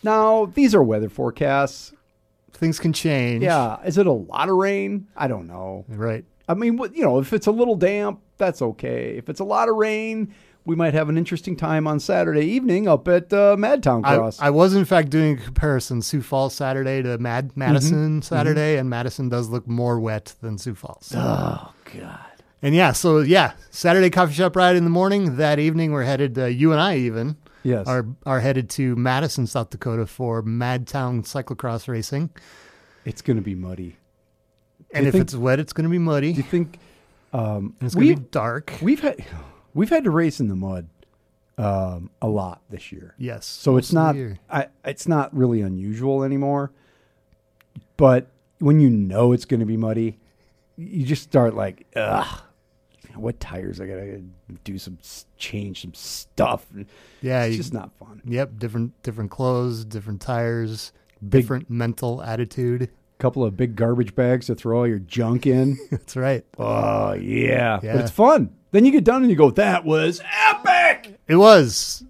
[0.02, 1.92] Now, these are weather forecasts.
[2.52, 3.42] Things can change.
[3.42, 3.82] Yeah.
[3.84, 5.08] Is it a lot of rain?
[5.16, 5.84] I don't know.
[5.88, 6.24] Right.
[6.48, 9.16] I mean, you know, if it's a little damp, that's okay.
[9.16, 10.32] If it's a lot of rain,
[10.64, 14.40] we might have an interesting time on Saturday evening up at uh, Madtown Cross.
[14.40, 18.90] I was in fact doing a comparison Sioux Falls Saturday to Mad Madison Saturday, and
[18.90, 21.12] Madison does look more wet than Sioux Falls.
[21.14, 22.20] oh, God.
[22.62, 25.36] And yeah, so yeah, Saturday coffee shop ride in the morning.
[25.36, 26.38] That evening, we're headed.
[26.38, 27.86] Uh, you and I even Yes.
[27.88, 32.30] are are headed to Madison, South Dakota for Madtown cyclocross racing.
[33.04, 33.96] it's going to be muddy.
[34.92, 36.32] And if think- it's wet, it's going to be muddy.
[36.32, 36.78] Do you think
[37.32, 38.72] um, it's going to we've, be dark.
[38.80, 39.24] we've had
[39.74, 40.88] we've had to race in the mud
[41.58, 43.14] um, a lot this year?
[43.18, 43.46] Yes.
[43.46, 44.14] So it's not.
[44.48, 46.70] I, it's not really unusual anymore.
[47.96, 50.18] But when you know it's going to be muddy,
[50.76, 52.42] you just start like, ugh,
[53.16, 54.22] what tires I gotta
[54.64, 54.98] do some
[55.36, 56.66] change some stuff.
[57.22, 57.44] Yeah.
[57.44, 58.22] it's you- just not fun.
[58.24, 58.58] Yep.
[58.58, 62.90] Different different clothes, different tires, Big different mental attitude.
[63.18, 65.78] couple of big garbage bags to throw all your junk in.
[65.90, 66.44] That's right.
[66.58, 67.80] oh yeah.
[67.82, 67.94] Yeah.
[67.94, 68.50] but it's fun.
[68.72, 71.18] Then you get done and you go, that was epic.
[71.28, 72.04] It was.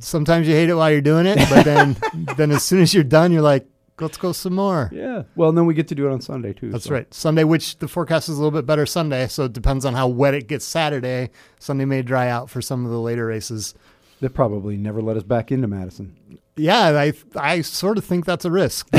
[0.00, 1.96] Sometimes you hate it while you're doing it, but then
[2.36, 3.66] then as soon as you're done, you're like,
[4.00, 4.90] let's go some more.
[4.92, 5.22] Yeah.
[5.36, 6.70] Well, and then we get to do it on Sunday too.
[6.70, 7.12] That's so- right.
[7.14, 10.08] Sunday, which the forecast is a little bit better Sunday, so it depends on how
[10.08, 11.30] wet it gets Saturday.
[11.58, 13.74] Sunday may dry out for some of the later races.
[14.20, 16.16] They probably never let us back into Madison.
[16.56, 18.88] Yeah, I I sort of think that's a risk.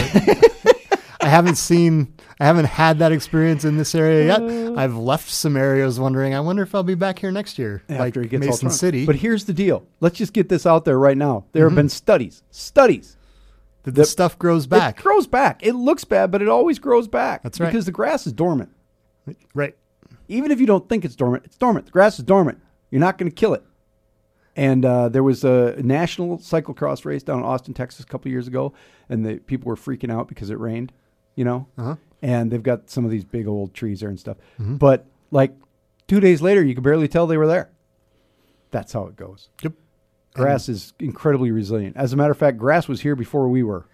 [1.21, 4.77] I haven't seen, I haven't had that experience in this area yet.
[4.77, 8.13] I've left some areas wondering, I wonder if I'll be back here next year, like
[8.17, 8.69] Mason.
[8.69, 9.05] City.
[9.05, 9.87] But here's the deal.
[10.01, 11.45] Let's just get this out there right now.
[11.53, 11.69] There Mm-hmm.
[11.69, 13.15] have been studies, studies.
[13.83, 14.99] The, the the- stuff grows back.
[14.99, 15.61] It grows back.
[15.65, 17.43] It looks bad, but it always grows back.
[17.43, 17.67] That's right.
[17.67, 18.69] Because the grass is dormant.
[19.53, 19.75] right.
[20.29, 21.85] Even if you don't think it's dormant, it's dormant.
[21.85, 22.59] The grass is dormant.
[22.89, 23.63] You're not going to kill it.
[24.55, 28.47] And uh, there was a national cyclocross race down in Austin, Texas, a couple years
[28.47, 28.73] ago,
[29.09, 30.93] and the people were freaking out because it rained.
[31.35, 31.95] You know, Uh-huh.
[32.21, 34.37] and they've got some of these big old trees there and stuff.
[34.61, 34.75] Mm-hmm.
[34.75, 35.55] But like
[36.07, 37.71] two days later, you could barely tell they were there.
[38.69, 39.49] That's how it goes.
[39.63, 39.73] Yep.
[40.33, 41.95] Grass is incredibly resilient.
[41.95, 43.85] As a matter of fact, grass was here before we were.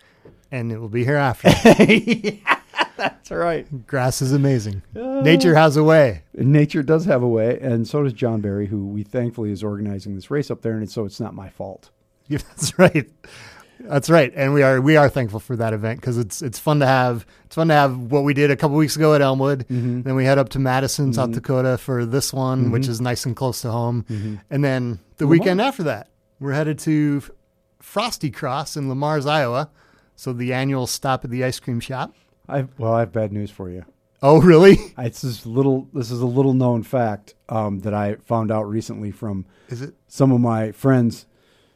[0.52, 1.50] And it will be here after.
[2.98, 3.88] That's right.
[3.88, 4.82] Grass is amazing.
[4.94, 6.24] Nature has a way.
[6.34, 10.16] Nature does have a way, and so does John Barry, who we thankfully is organizing
[10.16, 11.90] this race up there, and so it's not my fault.
[12.32, 13.10] Yeah, that's right.
[13.80, 16.80] That's right, and we are we are thankful for that event because it's it's fun
[16.82, 19.68] to have it's fun to have what we did a couple weeks ago at Elmwood.
[19.68, 20.04] Mm-hmm.
[20.04, 23.36] Then we head up to Madison, South Dakota for this one, which is nice and
[23.36, 24.06] close to home.
[24.08, 24.36] Mm-hmm.
[24.52, 27.22] And then the weekend after that, we're headed to
[27.80, 29.70] Frosty Cross in Le Mars, Iowa.
[30.16, 32.14] So the annual stop at the ice cream shop.
[32.48, 33.86] I well, I have bad news for you.
[34.22, 34.78] Oh, really?
[34.98, 35.88] It's this little.
[35.94, 39.94] This is a little known fact um, that I found out recently from Is it?
[40.08, 41.26] some of my friends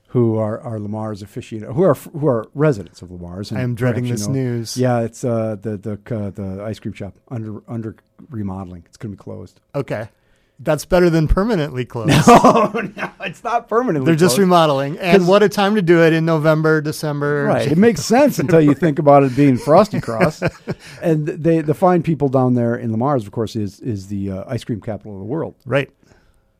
[0.07, 3.49] who are are Le Mars aficionados, who are who are residents of Le Mars.
[3.49, 4.75] and I am dreading this know- news.
[4.75, 7.95] Yeah, it's uh, the the uh, the ice cream shop under under
[8.29, 8.83] remodeling.
[8.87, 9.61] It's going to be closed.
[9.73, 10.09] Okay.
[10.59, 12.13] That's better than permanently closed.
[12.27, 14.05] oh no, it's not permanently.
[14.05, 14.39] They're just closed.
[14.39, 14.97] remodeling.
[14.99, 17.45] and what a time to do it in November, December.
[17.45, 17.71] Right.
[17.71, 20.43] It makes sense until you think about it being Frosty Cross.
[21.01, 24.31] and they, the fine people down there in Le Mars, of course, is is the
[24.31, 25.55] uh, ice cream capital of the world.
[25.65, 25.89] Right.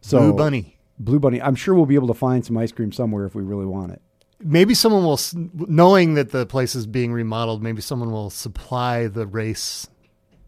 [0.01, 0.77] So Blue Bunny.
[0.99, 1.41] Blue Bunny.
[1.41, 3.91] I'm sure we'll be able to find some ice cream somewhere if we really want
[3.91, 4.01] it.
[4.45, 5.19] Maybe someone will,
[5.53, 9.87] knowing that the place is being remodeled, maybe someone will supply the race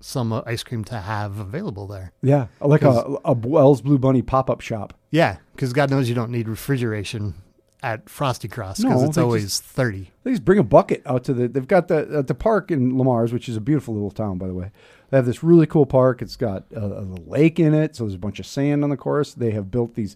[0.05, 2.11] some uh, ice cream to have available there.
[2.21, 4.93] Yeah, like a, a Wells Blue Bunny pop up shop.
[5.09, 7.33] Yeah, because God knows you don't need refrigeration
[7.81, 10.11] at Frosty Cross because No, it's always just- 30.
[10.23, 11.47] They just bring a bucket out to the.
[11.47, 14.37] They've got the at the park in Le Mars, which is a beautiful little town,
[14.37, 14.71] by the way.
[15.09, 16.21] They have this really cool park.
[16.21, 18.97] It's got a, a lake in it, so there's a bunch of sand on the
[18.97, 19.33] course.
[19.33, 20.15] They have built these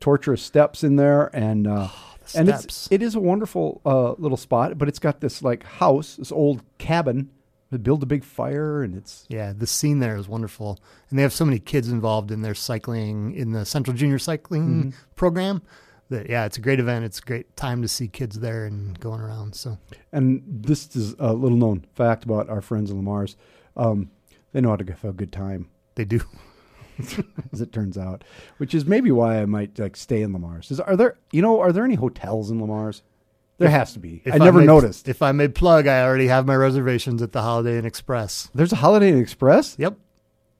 [0.00, 1.88] torturous steps in there, and uh,
[2.32, 4.78] the and it's it is a wonderful uh, little spot.
[4.78, 7.30] But it's got this like house, this old cabin.
[7.72, 10.78] They build a big fire, and it's Yeah, the scene there is wonderful.
[11.10, 14.68] And they have so many kids involved in their cycling, in the Central Junior Cycling
[14.68, 14.90] Mm-hmm.
[15.16, 15.62] program.
[16.10, 17.06] That, yeah, it's a great event.
[17.06, 19.54] It's a great time to see kids there and going around.
[19.54, 19.78] So,
[20.12, 23.36] And this is a little known fact about our friends in Le Mars.
[23.76, 24.10] Um,
[24.52, 26.20] they know how to have a good time, they do.
[27.52, 28.22] as it turns out,
[28.58, 30.70] which is maybe why I might like stay in Le Mars.
[30.70, 33.00] Is, are there, you know, are there any hotels in Le Mars?
[33.62, 34.22] There has to be.
[34.30, 35.08] I never may- noticed.
[35.08, 38.50] If I may plug, I already have my reservations at the Holiday Inn Express.
[38.54, 39.76] There's a Holiday Inn Express.
[39.78, 39.96] Yep.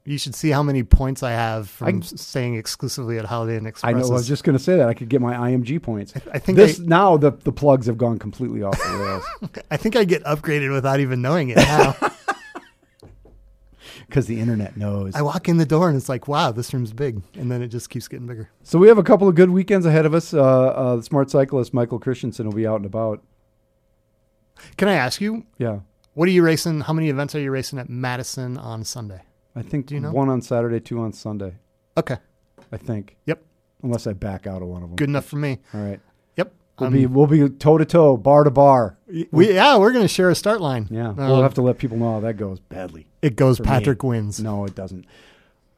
[0.05, 3.65] You should see how many points I have from I- staying exclusively at Holiday Inn
[3.65, 3.89] Express.
[3.89, 4.05] I know.
[4.05, 6.13] I was just going to say that I could get my IHG points.
[6.33, 9.25] I think this I, now the the plugs have gone completely off the rails
[9.71, 11.95] I think I get upgraded without even knowing it now.
[14.13, 15.15] because the internet knows.
[15.15, 17.69] I walk in the door and it's like, wow, this room's big, and then it
[17.69, 18.47] just keeps getting bigger.
[18.61, 20.35] So we have a couple of good weekends ahead of us.
[20.35, 23.23] Uh, uh, the smart cyclist Michael Christensen will be out and about.
[24.77, 25.79] Can I ask you, Yeah,
[26.13, 26.81] what are you racing?
[26.81, 29.23] How many events are you racing at Madison on Sunday?
[29.55, 30.11] I think Do you know?
[30.11, 31.55] one on Saturday, two on Sunday.
[31.97, 32.17] Okay,
[32.71, 33.17] I think.
[33.25, 33.43] Yep.
[33.81, 34.95] Unless I back out of one of them.
[34.95, 35.57] good enough for me.
[35.73, 35.99] All right.
[36.79, 38.97] We'll Um, be we'll be toe to toe, bar to bar.
[39.31, 40.87] we yeah, we're gonna share a start line.
[40.89, 41.09] Yeah.
[41.09, 43.05] Um, we'll have to let people know how that goes badly.
[43.21, 43.57] It goes.
[43.57, 43.69] for me.
[43.69, 44.39] Patrick wins.
[44.39, 45.05] No, it doesn't.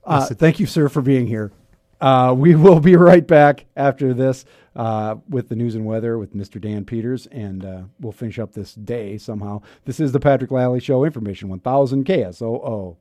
[0.06, 1.52] Uh, Yes, it- thank you, sir, for being here.
[2.00, 6.36] Uh, we will be right back after this uh, with the news and weather with
[6.36, 6.60] Mr.
[6.62, 9.62] Dan Peters, and uh, we'll finish up this day somehow.
[9.86, 12.96] This is the Patrick Lally Show, Information 1000 KSOO.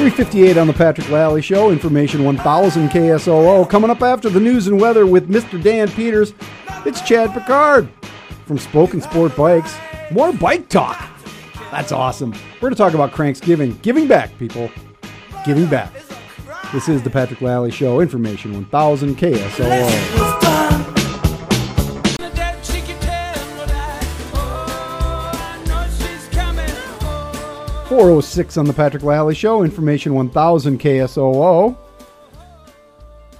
[0.00, 3.68] 358 on the Patrick Lally Show, Information 1000 KSOO.
[3.68, 5.62] Coming up after the news and weather with Mr.
[5.62, 6.32] Dan Peters,
[6.86, 7.86] it's Chad Picard
[8.46, 9.76] from Spoke-N-Sport Bikes.
[10.10, 11.06] More bike talk.
[11.70, 12.30] That's awesome.
[12.30, 13.82] We're going to talk about Cranksgiving.
[13.82, 14.70] Giving back, people.
[15.44, 15.92] Giving back.
[16.72, 20.29] This is the Patrick Lally Show, Information 1000 KSOO.
[27.90, 31.76] 406 on the Patrick Lally Show, Information 1000 KSOO.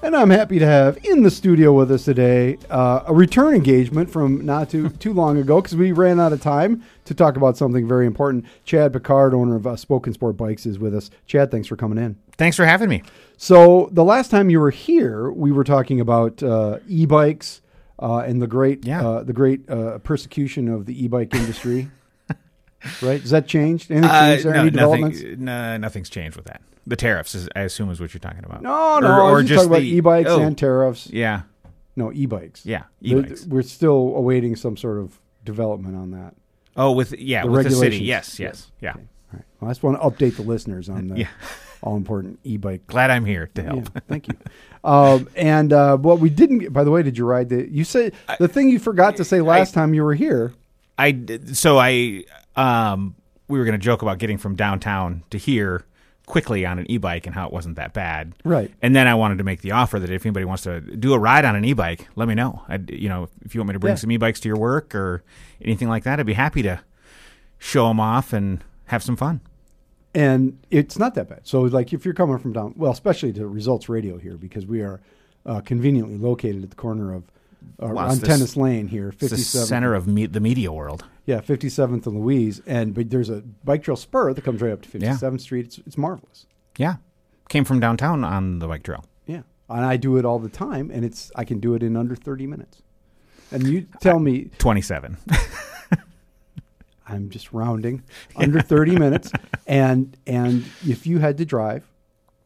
[0.02, 4.10] And I'm happy to have in the studio with us today uh, a return engagement
[4.10, 7.56] from not too too long ago because we ran out of time to talk about
[7.56, 8.44] something very important.
[8.64, 11.10] Chad Picard, owner of uh, Spoke-N-Sport Bikes, is with us.
[11.26, 12.16] Chad, thanks for coming in.
[12.36, 13.04] Thanks for having me.
[13.36, 17.60] So the last time you were here, we were talking about uh, e-bikes
[18.00, 19.06] uh, and the great Yeah.
[19.06, 21.88] uh, the great uh, persecution of the e-bike industry.
[23.02, 23.20] right?
[23.20, 23.90] Has that changed?
[23.90, 24.54] Anything Uh, changed there?
[24.54, 25.20] no, Any developments?
[25.22, 26.62] nothing, no, nothing's changed with that.
[26.86, 28.62] The tariffs, is, I assume, is what you're talking about.
[28.62, 29.06] No, no.
[29.08, 30.40] Or- I or just, talking about e-bikes oh.
[30.42, 31.08] and tariffs.
[31.12, 31.42] Yeah,
[31.96, 32.64] No, e-bikes.
[32.64, 33.44] yeah, e-bikes.
[33.46, 36.34] We're still awaiting some sort of development on that.
[36.76, 37.98] Oh, with yeah, The with the city.
[37.98, 38.90] Yes, yes, yeah.
[38.92, 39.00] Okay.
[39.00, 39.44] All right.
[39.60, 41.26] Well, I just want to update the listeners on the Yeah.
[41.82, 42.86] all important e-bike.
[42.86, 43.88] Glad I'm here to Yeah, help.
[44.08, 44.34] thank you.
[44.82, 47.70] um, and uh, what we didn't get, by the way, did you ride the?
[47.70, 50.52] You said the thing you forgot to say last time you were here.
[50.96, 52.24] I did- so I
[52.56, 53.14] um
[53.48, 55.84] we were going to joke about getting from downtown to here
[56.26, 58.32] quickly on an e-bike and how it wasn't that bad.
[58.44, 58.70] Right.
[58.80, 61.18] And then I wanted to make the offer that if anybody wants to do a
[61.18, 62.62] ride on an e-bike, let me know.
[62.68, 63.96] I you know, if you want me to bring Yeah.
[63.96, 65.24] some e-bikes to your work or
[65.60, 66.78] anything like that, I'd be happy to
[67.58, 69.40] show them off and have some fun.
[70.14, 71.40] and it's not that bad.
[71.44, 74.80] So, like, if you're coming from down, well, especially to Results Radio here, because we
[74.82, 75.00] are
[75.46, 77.24] uh, conveniently located at the corner of
[77.82, 79.66] uh, Wow, on the Tennis Lane here, It's the 57th.
[79.66, 81.04] center of me- the media world.
[81.30, 84.82] Yeah, 57th and Louise, and but there's a bike trail spur that comes right up
[84.82, 85.66] to 57th Street.
[85.66, 86.46] It's it's marvelous.
[86.76, 86.96] Yeah.
[87.48, 89.04] Came from downtown on the bike trail.
[89.26, 91.96] Yeah, and I do it all the time, and it's I can do it in
[91.96, 92.82] under 30 minutes.
[93.52, 95.16] And you tell me 27.
[97.06, 98.04] I'm just rounding
[98.36, 99.32] under 30 minutes,
[99.66, 101.86] and and if you had to drive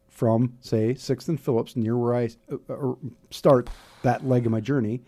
[0.09, 2.93] from say Sixth and Phillips, near where I uh, uh,
[3.29, 3.69] start
[4.01, 5.01] that leg of my journey,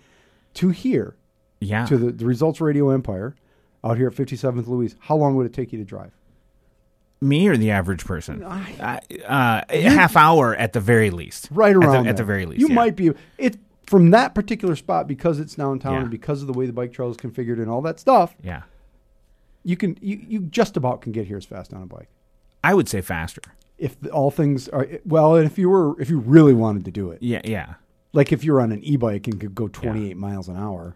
[0.56, 1.16] to here,
[1.60, 1.86] Yeah.
[1.88, 3.36] to the, the Results Radio Empire,
[3.84, 6.12] out here at 57th Louise, how long would it take you to drive?
[7.20, 8.44] Me or the average person?
[8.44, 11.48] Uh, uh, a half hour at the very least.
[11.52, 12.62] Right At the- around at the, very least.
[12.62, 12.76] You yeah.
[12.76, 13.58] might be it
[13.88, 16.02] from that particular spot because it's downtown Yeah.
[16.02, 18.36] and because of the way the bike trail is configured and all that stuff.
[18.44, 18.64] Yeah.
[19.64, 22.08] You can you, you just about can get here as fast on a bike.
[22.64, 23.42] I would say faster.
[23.78, 26.92] If the, all things are well, and if you were if you really wanted to
[26.92, 27.42] do it, Yeah.
[27.44, 27.76] Yeah.
[28.14, 30.96] like if you're on an e-bike and could go 28 miles an hour.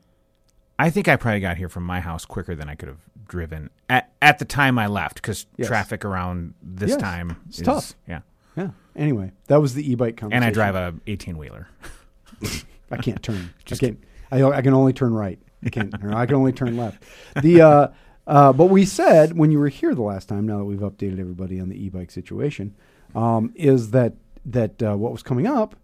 [0.80, 3.70] I think I probably got here from my house quicker than I could have driven
[3.90, 5.68] at, at the time I left because Yes.
[5.68, 7.00] traffic around this Yes.
[7.00, 7.94] time It's is tough.
[8.08, 8.22] Yeah.
[8.58, 8.70] Yeah.
[8.96, 10.44] Anyway, that was the e-bike conversation.
[10.44, 11.68] And I drive a 18 wheeler.
[12.92, 13.54] I can't turn.
[13.72, 14.00] I can't.
[14.32, 15.40] I, I can only turn right.
[15.64, 15.94] I can't.
[16.14, 17.04] I can only turn left.
[17.42, 17.88] The uh,
[18.28, 20.46] uh, but we said when you were here the last time.
[20.46, 22.76] Now that we've updated everybody on the e-bike situation,
[23.16, 24.14] um, is that
[24.46, 25.76] that uh, what was coming up?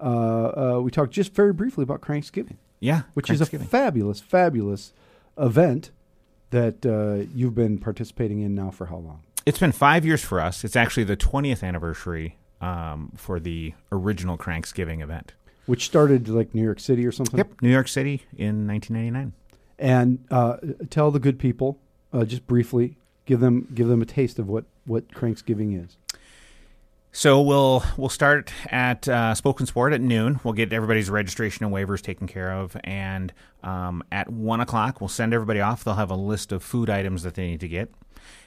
[0.00, 0.04] Uh,
[0.76, 3.02] uh, we talked just very briefly about Cranksgiving, Yeah.
[3.14, 4.92] which is a fabulous, fabulous
[5.38, 5.90] event
[6.50, 9.22] that uh, you've been participating in now for how long?
[9.44, 10.64] It's been five years for us.
[10.64, 15.32] It's actually the 20th anniversary um, for the original Cranksgiving event.
[15.66, 17.38] Which started like New York City or something.
[17.38, 17.62] Yep.
[17.62, 19.32] New York City in 1999.
[19.78, 20.56] and uh,
[20.90, 21.78] tell the good people
[22.12, 22.96] uh, just briefly
[23.26, 25.96] give them give them a taste of what what Cranksgiving is.
[27.16, 30.38] So we'll we'll start at uh, Spoke-N-Sport at noon.
[30.44, 35.08] We'll get everybody's registration and waivers taken care of, and um, at one o'clock we'll
[35.08, 35.82] send everybody off.
[35.82, 37.90] They'll have a list of food items that they need to get,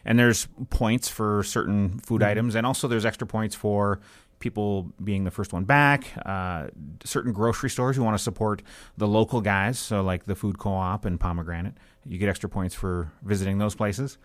[0.06, 4.02] and there's points for certain food items, and also there's extra points for
[4.38, 6.06] people being the first one back.
[6.24, 6.68] Uh,
[7.04, 8.62] certain grocery stores who want to support
[8.98, 11.74] the local guys, so like the Food Co-op and Pomegranate,
[12.06, 14.20] you get extra points for visiting those places.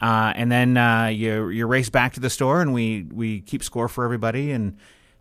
[0.00, 3.62] Uh, and then uh, you you race back to the store, and we, we keep
[3.62, 4.76] score for everybody, and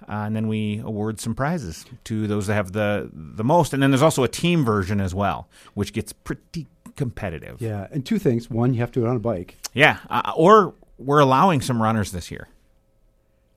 [0.08, 3.74] uh, and then we award some prizes to those that have the the most.
[3.74, 7.62] And then there's also a team version as well, which gets pretty competitive.
[7.62, 9.58] Yeah, and two things: one, you have to do it on a bike.
[9.74, 12.48] Yeah, uh, or we're allowing some runners this year.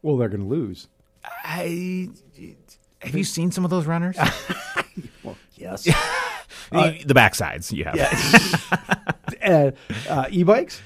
[0.02, 0.88] Well, they're going to lose.
[1.44, 2.08] I
[3.00, 4.16] have you seen some of those runners?
[5.24, 5.84] Well, yes.
[6.70, 7.96] the, the backsides, you have.
[9.42, 9.70] uh,
[10.10, 10.82] uh, e-bikes.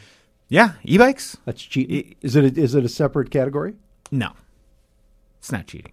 [0.48, 1.36] Yeah, e-bikes.
[1.44, 2.14] That's cheating.
[2.22, 3.74] Is it a, is it a separate category?
[4.10, 4.32] No,
[5.38, 5.92] it's not cheating.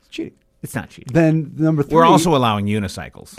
[0.00, 0.38] It's cheating.
[0.62, 1.12] It's not cheating.
[1.12, 3.34] Then number 3 We're also allowing unicycles.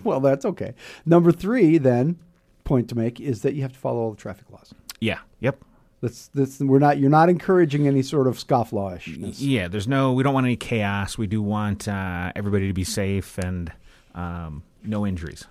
[0.04, 0.74] well, that's okay.
[1.04, 2.18] Number three, then
[2.64, 4.74] point to make is that you have to follow all the traffic laws.
[5.00, 5.18] yeah.
[5.40, 5.62] Yep.
[6.02, 9.36] That's that's we're not you're not encouraging any sort of scofflawishness.
[9.38, 10.12] Yeah, there's no.
[10.12, 11.16] We don't want any chaos.
[11.16, 13.72] We do want uh, everybody to be safe and
[14.14, 15.46] um, no injuries.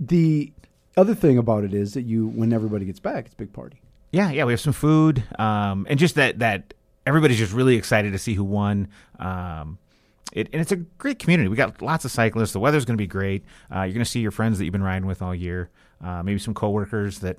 [0.00, 0.52] The
[0.98, 3.80] other thing about it is that you when everybody gets back, it's a big party.
[4.12, 4.44] Yeah, yeah.
[4.44, 6.74] We have some food, um, and just that that
[7.06, 8.88] everybody's just really excited to see who won.
[9.18, 9.78] Um,
[10.32, 11.48] it, and it's a great community.
[11.48, 12.52] We got lots of cyclists.
[12.52, 13.44] The weather's going to be great.
[13.74, 15.70] Uh, you're going to see your friends that you've been riding with all year.
[16.04, 17.38] Uh, maybe some coworkers that,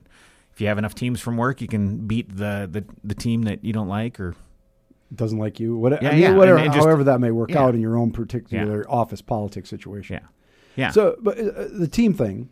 [0.53, 3.63] if you have enough teams from work, you can beat the the, the team that
[3.63, 4.35] you don't like or
[5.15, 5.75] doesn't like you.
[5.77, 7.63] What, Yeah, I mean, yeah, whatever, just- however that may work yeah.
[7.63, 10.19] out in your own particular office politics situation.
[10.21, 10.27] yeah,
[10.75, 10.91] yeah.
[10.91, 12.49] So, but uh, the team thing,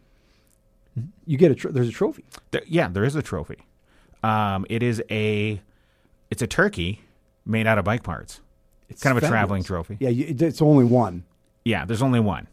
[1.25, 2.23] you get a tr- there's a trophy.
[2.51, 3.57] There, yeah, there is a trophy.
[4.23, 5.61] Um, it is a
[6.31, 7.01] it's a turkey
[7.45, 8.41] made out of bike parts.
[8.89, 9.97] It's kind of a traveling trophy.
[9.99, 11.23] Yeah, you, it's only one.
[11.65, 12.47] Yeah, there's only one.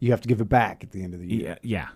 [0.00, 1.48] You have to give it back at the end of the year.
[1.48, 1.88] Yeah, yeah.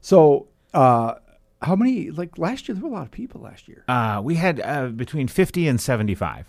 [0.00, 1.14] So, uh,
[1.62, 2.10] how many?
[2.10, 3.40] Like last year, there were a lot of people.
[3.42, 6.46] Last year, Uh, we had uh, between fifty and seventy-five.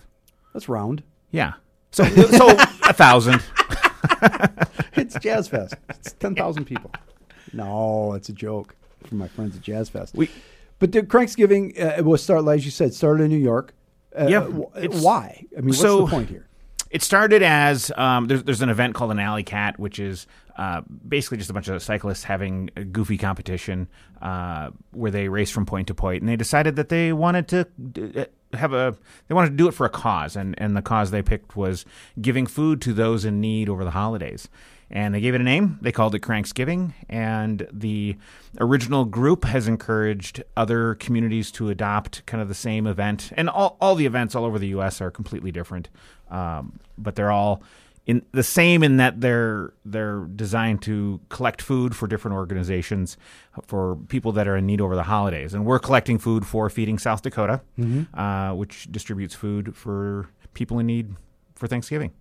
[0.53, 1.03] that's round.
[1.31, 1.53] Yeah.
[1.91, 2.49] So so
[2.83, 3.41] a thousand.
[4.93, 5.75] It's Jazz Fest.
[5.89, 6.91] It's ten thousand people.
[7.53, 8.75] No, it's a joke
[9.07, 10.15] from my friends at Jazz Fest.
[10.15, 10.29] We
[10.79, 13.73] But the Cranksgiving uh, it was started, as you said, started in New York.
[14.17, 14.47] Uh, Yeah,
[14.81, 15.45] it's- why?
[15.55, 16.45] I mean, what's so- the point here?
[16.91, 20.25] It started as um, there's there's an event called an Alley Cat, which is
[20.57, 23.87] uh, basically just a bunch of cyclists having a goofy competition
[24.23, 27.67] uh, where they race from point to point, and they decided that they wanted to
[28.17, 28.95] uh, have a
[29.27, 31.85] they wanted to do it for a cause, and and the cause they picked was
[32.19, 34.49] giving food to those in need over the holidays.
[34.91, 35.77] And they gave it a name.
[35.81, 36.93] They called it Cranksgiving.
[37.09, 38.17] And the
[38.59, 43.31] original group has encouraged other communities to adopt kind of the same event.
[43.37, 44.99] And all, all the events all over the U.S.
[44.99, 45.89] are completely different,
[46.31, 47.61] um, but they're all
[48.05, 53.17] in the same in that they're they're designed to collect food for different organizations
[53.67, 55.53] for people that are in need over the holidays.
[55.53, 57.61] And we're collecting food for Feeding South Dakota,
[58.15, 61.13] uh, which distributes food for people in need
[61.53, 62.11] for Thanksgiving.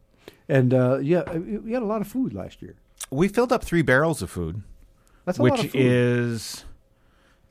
[0.49, 2.75] And uh, yeah, uh, we had a lot of food last year.
[3.11, 4.63] We filled up three barrels of food,
[5.25, 5.81] That's a lot which of food.
[5.83, 6.65] is,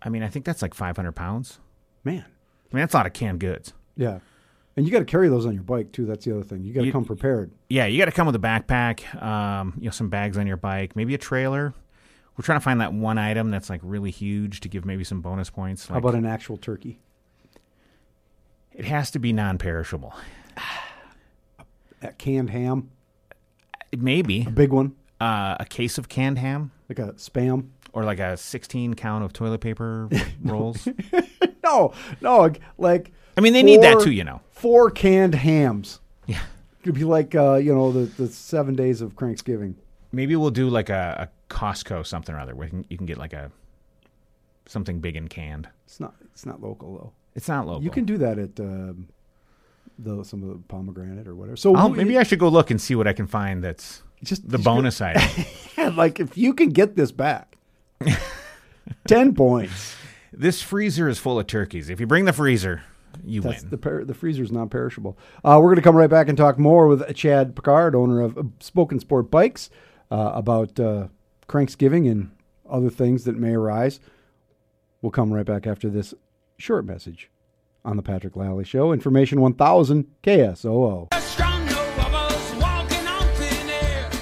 [0.02, 1.60] I mean, I think that's like 500 pounds.
[2.04, 2.26] man.
[2.72, 3.72] I mean, that's a lot of canned goods.
[3.96, 4.20] Yeah.
[4.76, 6.06] And you got to carry those on your bike too.
[6.06, 6.64] That's the other thing.
[6.64, 7.50] You got to You- come prepared.
[7.70, 10.58] Yeah, you got to come with a backpack, um, you know, some bags on your
[10.58, 11.74] bike, maybe a trailer.
[12.38, 15.22] We're trying to find that one item that's like really huge to give maybe some
[15.22, 15.88] bonus points.
[15.88, 17.00] How Like, about an actual turkey?
[18.74, 20.14] it has to be non-perishable.
[22.02, 22.90] A canned ham,
[23.98, 27.70] Maybe a big one, uh, a case of canned ham like a spam.
[27.94, 30.10] or like a 16 count of toilet paper
[30.44, 30.88] rolls.
[31.64, 34.42] No, no, like I mean, they need that too, you know.
[34.52, 36.00] four canned hams.
[36.28, 36.42] Yeah.
[36.84, 39.76] it'd be like uh, you know the the seven days of Thanksgiving.
[40.12, 43.06] Maybe we'll do like a, a Costco something or other where you can, you can
[43.06, 43.52] get like a
[44.66, 45.68] something big and canned.
[45.86, 47.14] It's not it's not local though.
[47.36, 47.84] It's not local.
[47.84, 49.08] You can do that at um,
[50.00, 51.56] the some of the pomegranate or whatever.
[51.58, 54.48] So I'll, maybe I should go look and see what I can find that's just
[54.48, 55.22] the bonus item.
[55.76, 57.58] go- like if you can get this back,
[59.08, 59.96] ten points.
[60.32, 61.90] this freezer is full of turkeys.
[61.90, 62.84] If you bring the freezer,
[63.24, 63.70] you That's win.
[63.72, 65.18] the per- the freezer's non-perishable.
[65.44, 68.38] Uh, we're going to come right back and talk more with Chad Picard, owner of
[68.38, 69.70] uh, Spoke-N-Sport Bikes,
[70.12, 71.08] uh, about uh,
[71.48, 72.32] Cranksgiving and
[72.70, 74.00] other things that may arise.
[75.02, 76.14] We'll come right back after this
[76.58, 77.30] short message
[77.88, 78.92] on the Patrick Lally Show.
[78.92, 81.08] Information 1000 KSOO.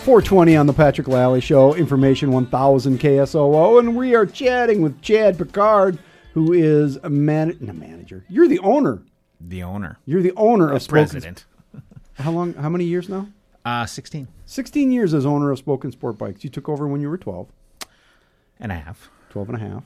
[0.05, 1.73] 420 on the Patrick Lally Show.
[1.73, 3.79] Information 1000 KSOO.
[3.79, 5.97] And we are chatting with Chad Picard,
[6.35, 8.23] who is a man- no, manager.
[8.29, 9.01] You're the owner.
[9.41, 11.45] the owner, You're the owner of Spoken president.
[12.13, 12.53] How long?
[12.53, 13.27] How many years now?
[13.65, 16.43] Uh, 16 16 years as owner of Spoke-N-Sport Bikes.
[16.43, 17.47] You took over when you were 12,
[18.59, 19.09] and a half.
[19.31, 19.83] 12 and a half,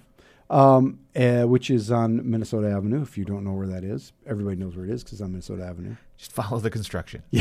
[0.50, 3.02] um, uh, which is on Minnesota Avenue.
[3.02, 5.32] If you don't know where that is, everybody knows where it is because it's on
[5.32, 5.96] Minnesota Avenue.
[6.18, 7.24] Just follow the construction.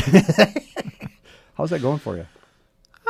[1.54, 2.26] How's that going for you?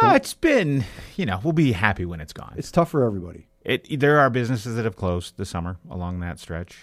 [0.01, 0.84] Uh, it's been,
[1.16, 2.55] you know, we'll be happy when it's gone.
[2.57, 3.49] It's tough for everybody.
[3.64, 6.78] It, there are businesses that have closed this summer along that stretch.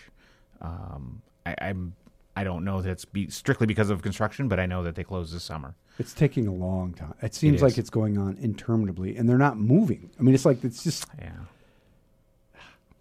[0.61, 1.95] Um, I, I'm,
[2.35, 5.03] I don't know that it's be, strictly because of construction, but I know that they
[5.03, 5.75] closed this summer.
[5.97, 7.13] It's taking a long time.
[7.21, 7.61] It seems is.
[7.61, 10.11] like it's going on interminably, and they're not moving.
[10.19, 11.31] I mean, it's like it's just Yeah,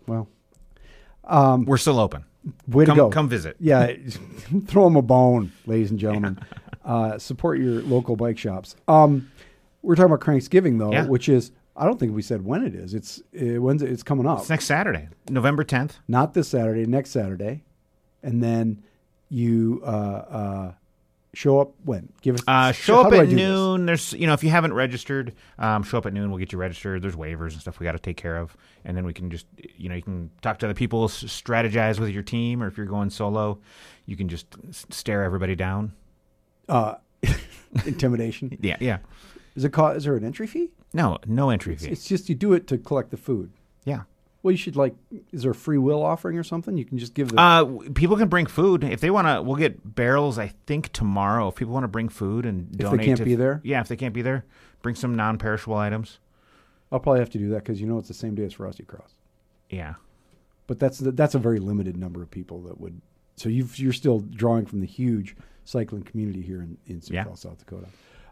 [0.06, 0.28] well,
[1.66, 2.24] we're still open.
[2.68, 3.10] way Come, to go.
[3.10, 3.56] come visit.
[3.60, 3.92] Yeah,
[4.66, 6.38] throw them a bone, ladies and gentlemen.
[6.84, 8.76] Uh, support your local bike shops.
[8.88, 9.30] Um,
[9.80, 11.06] we're talking about Cranksgiving though, Yeah.
[11.06, 12.92] which is I don't think we said when it is.
[12.92, 14.40] It's uh, when's it, it's coming up.
[14.40, 15.92] It's next Saturday, November 10th.
[16.08, 17.62] Not this Saturday, next Saturday,
[18.22, 18.82] and then
[19.30, 20.72] you uh, uh,
[21.34, 23.34] show up when give us Uh, show how up at do this?
[23.36, 23.86] noon.
[23.86, 26.30] There's, you know, if you haven't registered, um, show up at noon.
[26.30, 27.02] We'll get you registered.
[27.02, 29.46] There's waivers and stuff we got to take care of, and then we can just,
[29.76, 32.86] you know, you can talk to other people, strategize with your team, or if you're
[32.86, 33.58] going solo,
[34.06, 34.46] you can just
[34.92, 35.92] stare everybody down.
[36.68, 36.94] Uh,
[37.86, 38.56] intimidation.
[38.62, 38.98] Yeah, yeah.
[39.56, 40.70] Is it co- Is there an entry fee?
[40.92, 41.88] No, no entry fee.
[41.90, 43.50] It's just you do it to collect the food.
[43.84, 44.02] yeah.
[44.44, 44.94] Well, you should like.
[45.32, 46.76] Is there a free will offering or something?
[46.76, 47.40] You can just give the.
[47.40, 47.64] Uh,
[47.94, 49.40] people can bring food if they want to.
[49.40, 50.38] We'll get barrels.
[50.38, 51.48] I think tomorrow.
[51.48, 53.62] If people want to bring food and they donate, they can't to, be there?
[53.64, 53.80] yeah.
[53.80, 54.44] If they can't be there,
[54.82, 56.18] bring some non-perishable items.
[56.92, 58.82] I'll probably have to do that because you know it's the same day as Frosty
[58.84, 59.14] Cross.
[59.70, 59.94] Yeah,
[60.66, 63.00] But that's that's a very limited number of people that would.
[63.36, 67.32] So you you're still drawing from the huge cycling community here in in Sioux Yeah.
[67.32, 67.86] South Dakota.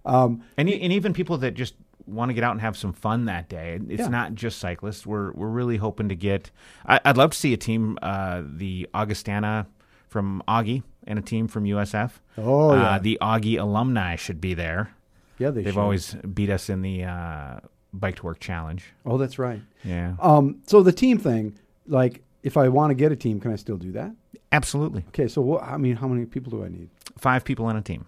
[0.05, 1.75] Um, and and even people that just
[2.07, 3.79] want to get out and have some fun that day.
[3.89, 4.09] It's Yeah.
[4.09, 5.07] not just cyclists.
[5.07, 6.51] We're we're really hoping to get.
[6.87, 9.67] I, I'd love to see a team, uh, the Augustana
[10.09, 12.13] from Augie, and a team from USF.
[12.39, 12.99] Oh, uh, yeah.
[12.99, 14.95] the Augie alumni should be there.
[15.39, 15.81] yeah, they They've should.
[15.81, 17.61] always beat us in the uh,
[17.93, 18.85] bike to work challenge.
[19.07, 19.61] Oh, that's right.
[19.85, 23.53] Yeah, Um, so the team thing, like, if I want to get a team, can
[23.53, 24.13] I still do that?
[24.53, 25.03] absolutely.
[25.09, 25.63] Okay, so what?
[25.63, 26.91] I mean, how many people do I need?
[27.17, 28.05] Five people on a team.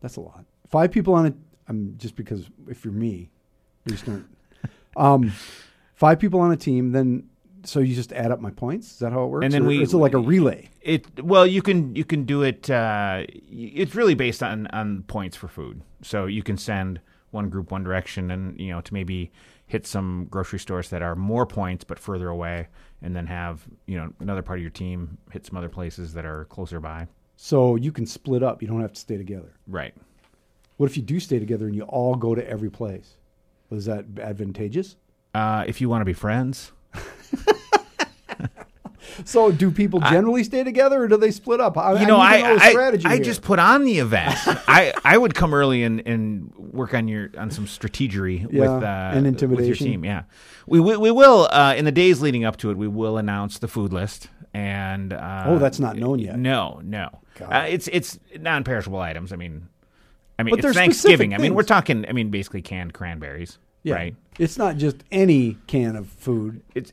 [0.00, 0.44] That's a lot.
[0.68, 1.34] Five people on it.
[1.68, 3.30] I'm just because if you're me,
[3.86, 4.26] don't.
[4.96, 5.32] Um,
[5.94, 7.28] five people on a team, then
[7.64, 8.92] so you just add up my points.
[8.92, 9.44] Is that how it works?
[9.44, 10.68] And then Or we- is it like a relay?
[10.82, 12.68] It well, you can you can do it.
[12.70, 15.82] Uh, it's really based on on points for food.
[16.02, 17.00] So you can send
[17.30, 19.30] one group one direction, and you know to maybe
[19.66, 22.68] hit some grocery stores that are more points but further away,
[23.02, 26.24] and then have you know another part of your team hit some other places that
[26.24, 27.06] are closer by.
[27.36, 28.62] So you can split up.
[28.62, 29.52] You don't have to stay together.
[29.66, 29.94] Right.
[30.78, 33.16] What if you do stay together and you all go to every place?
[33.70, 34.96] Was that advantageous?
[35.34, 36.72] Uh, if you want to be friends,
[39.24, 41.76] So do people generally stay together or do they split up?
[41.76, 42.40] I, you know, I, I
[42.72, 44.34] know the I, I just put on the event.
[44.46, 48.82] I, I would come early and, and work on your on some strategery Yeah, with
[48.84, 49.86] uh, and with your intimidation.
[49.86, 50.04] team.
[50.04, 50.22] Yeah,
[50.66, 52.76] we we, we will uh, in the days leading up to it.
[52.76, 56.38] We will announce the food list and uh, Oh, that's not known yet.
[56.38, 57.08] No, no,
[57.40, 59.32] uh, it's it's non-perishable items.
[59.32, 59.68] I mean,
[60.38, 61.34] I mean But it's Thanksgiving.
[61.34, 62.04] I mean, we're talking.
[62.08, 63.94] I mean, basically canned cranberries, yeah.
[63.94, 64.16] right?
[64.38, 66.62] It's not just any can of food.
[66.74, 66.92] It's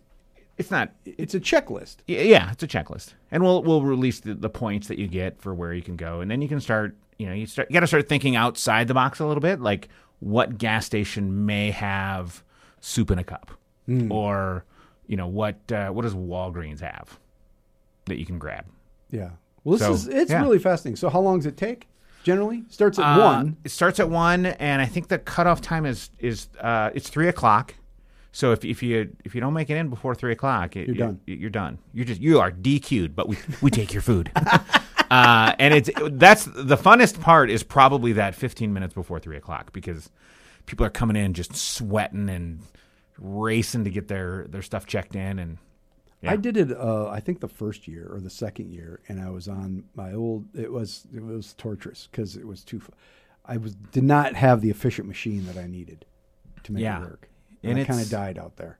[0.57, 0.91] it's not.
[1.05, 1.97] It's a checklist.
[2.07, 5.39] y- Yeah, it's a checklist, and we'll we'll release the, the points that you get
[5.41, 6.95] for where you can go, and then you can start.
[7.17, 7.69] You know, you start.
[7.69, 9.89] You got to start thinking outside the box a little bit, like
[10.19, 12.43] what gas station may have
[12.81, 13.51] soup in a cup,
[14.09, 14.65] or
[15.07, 17.19] you know what uh, what does Walgreens have
[18.05, 18.65] that you can grab.
[19.11, 19.31] Yeah.
[19.63, 20.41] Well, this So, is it's yeah.
[20.41, 20.95] really fascinating.
[20.95, 21.87] So, how long does it take?
[22.25, 23.55] Generally, starts at Uh, one.
[23.63, 27.27] It starts at one, and I think the cutoff time is is uh, it's three
[27.27, 27.75] o'clock.
[28.31, 30.95] So if if you if you don't make it in before three o'clock, it, You're
[30.95, 31.19] you- done.
[31.27, 31.77] You're done.
[31.93, 33.15] You're just you are DQ'd.
[33.15, 34.31] But we we take your food.
[35.11, 39.71] uh, and it's that's the funnest part is probably that 15 minutes before three o'clock
[39.71, 40.09] because
[40.65, 42.59] people are coming in just sweating and
[43.19, 45.59] racing to get their their stuff checked in and
[46.25, 46.31] yeah.
[46.33, 46.71] I did it.
[46.71, 50.13] Uh, I think the first year or the second year, and I was on my
[50.13, 50.45] old.
[50.55, 52.81] It was it was torturous because it was too.
[53.45, 56.05] I was did not have the efficient machine that I needed
[56.63, 56.97] to make Yeah.
[56.97, 57.29] it work,
[57.63, 58.79] and, And I kind of died out there.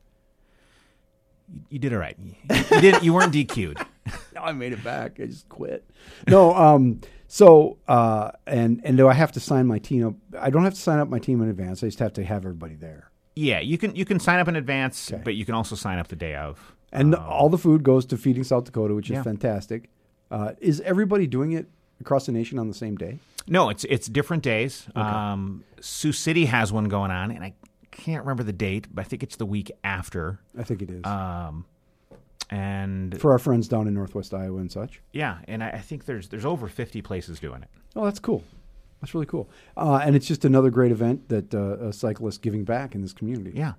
[1.70, 2.18] you did all right.
[2.20, 2.34] You,
[2.72, 3.78] you didn't you weren't DQ'd.
[4.36, 5.20] No, I made it back.
[5.20, 5.84] I just quit.
[6.28, 10.14] No, um, so uh, and and do I have to sign my team up?
[10.39, 11.82] I don't have to sign up my team in advance.
[11.84, 13.10] I just have to have everybody there.
[13.36, 15.22] Yeah, you can you can sign up in advance, Okay.
[15.24, 16.74] but you can also sign up the day of.
[16.96, 19.24] And Um, all the food goes to Feeding South Dakota, which is Yeah.
[19.24, 19.89] fantastic.
[20.32, 21.68] Uh, is everybody doing it
[22.02, 23.20] across the nation on the same day?
[23.48, 24.88] No, it's it's different days.
[24.96, 27.54] Um, Sioux City has one going on, and I
[27.91, 30.39] can't remember the date, but I think it's the week after.
[30.58, 31.06] I think it is.
[31.06, 31.66] Um,
[32.52, 35.02] and For our friends down in Northwest Iowa and such.
[35.14, 37.70] yeah, and I, I think there's there's over 50 places doing it.
[37.96, 38.43] Oh, that's cool.
[39.02, 39.48] That's really cool.
[39.78, 43.14] Uh, and it's just another great event that uh, a cyclist giving back in this
[43.14, 43.52] community.
[43.56, 43.74] Yeah.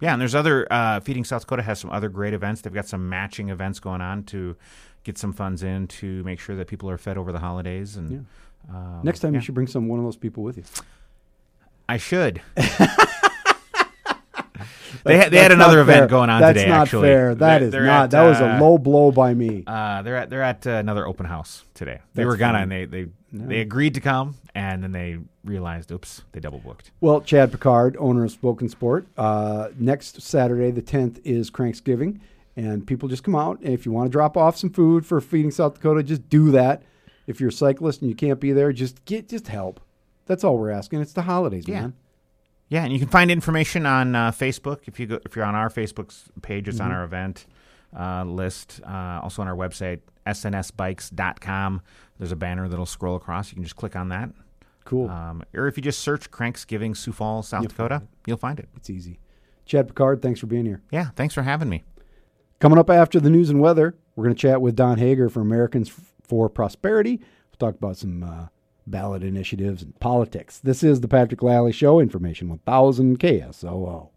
[0.00, 2.60] Yeah, and there's other uh, Feeding South Dakota has some other great events.
[2.60, 4.56] They've got some matching events going on to
[5.04, 7.96] get some funds in to make sure that people are fed over the holidays.
[7.96, 8.26] And
[8.68, 9.38] um, Next time yeah.
[9.40, 10.64] you should bring some one of those people with you.
[11.88, 12.42] I should.
[15.04, 16.06] they had, they had another event fair.
[16.08, 16.68] going on That's today.
[16.70, 17.34] not actually, fair.
[17.34, 18.04] That They're- is they're not.
[18.04, 19.62] at, that was a uh, low blow by me.
[19.66, 22.00] Uh, they're at they're at uh, another open house today.
[22.14, 25.92] They That's were gonna, and they they they agreed to come, and then they realized,
[25.92, 26.90] oops, they double booked.
[27.00, 29.06] Well, Chad Picard, owner of Spoke-N-Sport.
[29.16, 32.20] Uh, next Saturday, the 10th, is Cranksgiving.
[32.56, 33.60] And people just come out.
[33.60, 36.50] And if you want to drop off some food for Feeding South Dakota, just do
[36.52, 36.82] that.
[37.26, 39.78] If you're a cyclist and you can't be there, just get just help.
[40.24, 41.02] That's all we're asking.
[41.02, 41.80] It's the holidays, Yeah.
[41.82, 41.94] man.
[42.68, 45.54] Yeah, and you can find information on uh, Facebook if you go if you're on
[45.54, 46.66] our Facebook page.
[46.66, 46.96] It's on Mm-hmm.
[46.96, 47.46] our event
[47.96, 48.80] uh, list.
[48.84, 51.82] Uh, also on our website snsbikes.com.
[52.18, 53.50] There's a banner that'll scroll across.
[53.50, 54.30] You can just click on that.
[54.86, 55.10] Cool.
[55.10, 58.58] Um, or if you just search Cranksgiving Sioux Falls, South You'll find Dakota, you'll find
[58.58, 58.68] it.
[58.76, 59.18] it's easy.
[59.66, 60.80] Chad Picard, thanks for being here.
[60.90, 61.84] Yeah, thanks for having me.
[62.60, 65.42] Coming up after the news and weather, we're going to chat with Don Haggar from
[65.42, 67.16] Americans for Prosperity.
[67.16, 68.46] We'll talk about some uh,
[68.86, 70.60] ballot initiatives and politics.
[70.60, 74.10] This is the Patrick Lally Show, Information 1000 KSOO.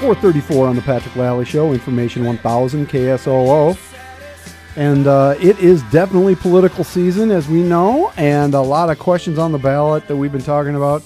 [0.00, 3.76] Four thirty-four on the Patrick Lally Show, Information One Thousand KSOO,
[4.76, 9.38] and uh, it is definitely political season, as we know, and a lot of questions
[9.38, 11.02] on the ballot that we've been talking about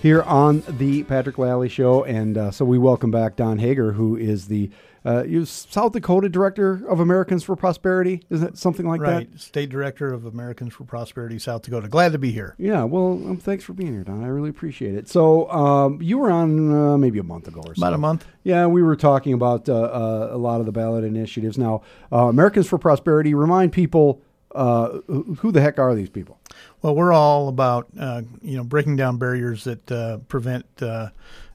[0.00, 4.16] here on the Patrick Lally Show, and uh, so we welcome back Don Haggar, who
[4.16, 4.70] is the
[5.04, 8.22] uh, you South Dakota Director of Americans for Prosperity.
[8.30, 9.06] Is that something like that.
[9.06, 9.40] Right, that?
[9.40, 11.88] State Director of Americans for Prosperity, South Dakota.
[11.88, 12.54] Glad to be here.
[12.58, 12.84] Yeah.
[12.84, 14.24] Well, um, thanks for being here, Don.
[14.24, 15.08] I really appreciate it.
[15.08, 17.80] So um, you were on uh, maybe a month ago or so.
[17.80, 18.26] About a month.
[18.42, 21.58] Yeah, we were talking about uh, uh, a lot of the ballot initiatives.
[21.58, 21.82] Now,
[22.12, 24.22] uh, Americans for Prosperity, remind people
[24.54, 26.38] uh, who, who the heck are these people?
[26.82, 31.10] Well, we're all about uh, you know breaking down barriers that uh, prevent uh,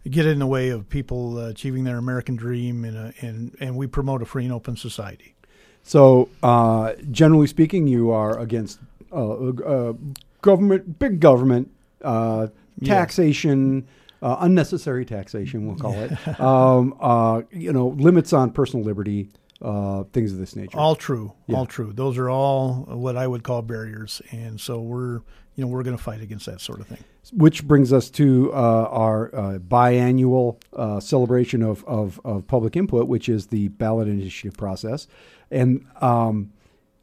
[0.10, 3.76] get in the way of people uh, achieving their American dream, and, uh, and and
[3.78, 5.36] we promote a free and open society.
[5.84, 8.80] So, uh, generally speaking, you are against
[9.12, 9.94] uh, uh,
[10.42, 11.70] government, big government,
[12.02, 12.48] uh,
[12.80, 12.96] Yeah.
[12.96, 13.86] taxation,
[14.22, 16.12] uh, unnecessary taxation, we'll call it.
[16.40, 19.28] um, uh, you know, limits on personal liberty,
[19.64, 20.78] uh, things of this nature.
[20.78, 21.58] All true, Yeah.
[21.58, 21.92] all true.
[21.94, 25.22] Those are all what I would call barriers, and so we're
[25.56, 27.00] you know we're going to fight against that sort of thing.
[27.32, 28.56] Which brings us to uh,
[28.90, 34.58] our uh, biannual uh, celebration of, of, of public input, which is the ballot initiative
[34.58, 35.08] process.
[35.50, 36.52] And um,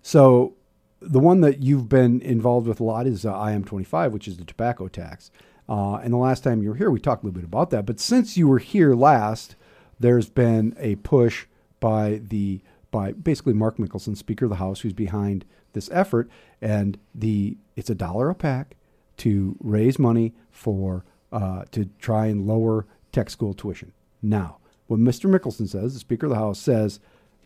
[0.02, 0.56] so
[1.00, 4.44] the one that you've been involved with a lot is uh, IM25, which is the
[4.44, 5.30] tobacco tax.
[5.70, 7.86] Uh, and the last time you were here, we talked a little bit about that.
[7.86, 9.56] But since you were here last,
[9.98, 11.46] there's been a push
[11.80, 12.60] by the
[12.90, 16.28] by basically Mark Mickelson, Speaker of the House, who's behind this effort,
[16.60, 18.76] and the it's a dollar a pack
[19.18, 23.92] to raise money for uh, to try and lower tech school tuition.
[24.22, 25.30] Now, what Mr.
[25.30, 27.00] Mickelson says, the Speaker of the House says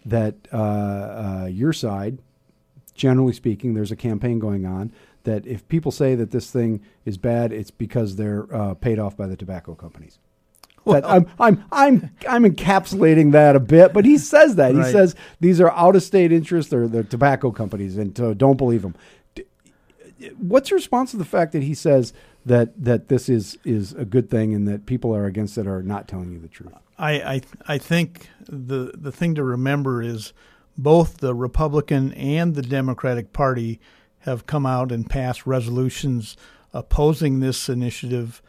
[0.05, 2.19] that uh, uh, your side,
[2.95, 4.93] generally speaking, there's a campaign going on
[5.25, 9.17] that if people say that this thing is bad, it's because they're uh, paid off
[9.17, 10.19] by the tobacco companies.
[10.93, 14.75] That- I'm, I'm, I'm, I'm encapsulating that a bit, but he says that.
[14.75, 18.57] He says these are out of state interests or the tobacco companies, and so don't
[18.57, 18.85] believe.
[19.35, 19.45] D-
[20.39, 22.13] What's your response to the fact that he says
[22.47, 25.83] that that this is is a good thing and that people are against it are
[25.83, 26.73] not telling you the truth?
[26.99, 30.33] I, I I think the the thing to remember is
[30.77, 33.81] both the Republican and the Democratic Party
[34.21, 36.37] have come out and passed resolutions
[36.73, 38.43] opposing this initiative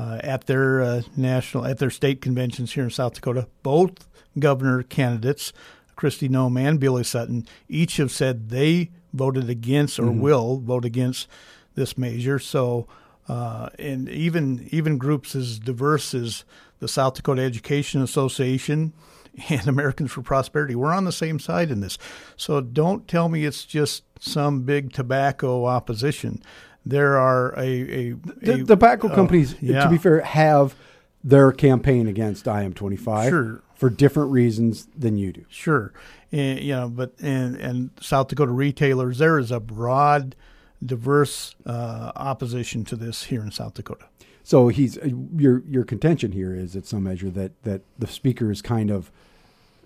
[0.00, 3.46] uh, at their uh, national at their state conventions here in South Dakota.
[3.62, 5.52] Both governor candidates,
[5.96, 11.28] Kristi Noem and Billy Sutton, each have said they voted against or will vote against
[11.74, 12.38] this measure.
[12.38, 12.86] So,
[13.28, 16.44] uh, and even even groups as diverse as
[16.78, 18.94] the South Dakota Education Association
[19.50, 21.98] and Americans for Prosperity, we're on the same side in this.
[22.38, 26.42] So don't tell me it's just some big tobacco opposition.
[26.90, 28.10] There are a, a,
[28.42, 29.84] The a- tobacco uh, companies, yeah.
[29.84, 30.74] to be fair, have
[31.24, 33.62] their campaign against IM25 Sure.
[33.74, 35.44] for different reasons than you do.
[35.48, 35.92] Sure,
[36.32, 40.34] and, you know, but and and South Dakota retailers, there is a broad,
[40.84, 44.06] diverse uh, opposition to this here in South Dakota.
[44.42, 48.50] So he's uh, your your contention here is at some measure that that the speaker
[48.50, 49.10] is kind of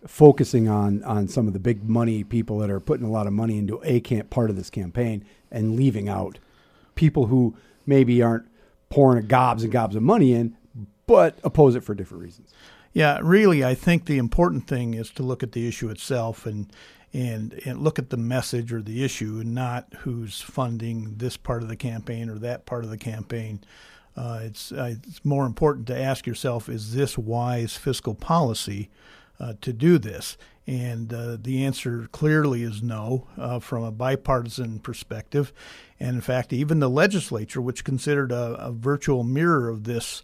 [0.06, 3.32] focusing on on some of the big money people that are putting a lot of
[3.32, 6.38] money into a camp part of this campaign and leaving out
[6.94, 8.46] people who maybe aren't
[8.90, 10.56] pouring gobs and gobs of money in,
[11.06, 12.52] but oppose it for different reasons.
[12.92, 16.72] Yeah, really, I think the important thing is to look at the issue itself and
[17.12, 21.62] and and look at the message or the issue, and not who's funding this part
[21.62, 23.60] of the campaign or that part of the campaign.
[24.16, 28.90] Uh, it's uh, it's more important to ask yourself: Is this wise fiscal policy
[29.40, 30.36] uh, to do this?
[30.66, 35.52] And uh, the answer clearly is no, uh, from a bipartisan perspective.
[36.00, 40.22] And in fact, even the legislature, which considered a, a virtual mirror of this,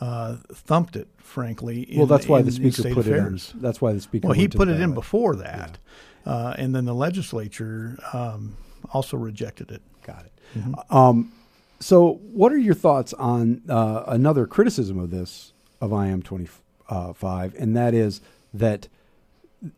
[0.00, 1.08] uh, thumped it.
[1.18, 3.50] Frankly, in, well, that's why in- the speaker put affairs.
[3.50, 3.62] it in.
[3.62, 4.28] That's why the speaker.
[4.28, 5.78] Well, he put it in before that,
[6.26, 8.56] uh, and then the legislature um,
[8.92, 9.80] also rejected it.
[10.04, 10.74] Got it.
[10.90, 11.32] Um,
[11.80, 16.48] so, what are your thoughts on uh, another criticism of this of IM twenty
[17.14, 18.20] five, and that is
[18.52, 18.88] that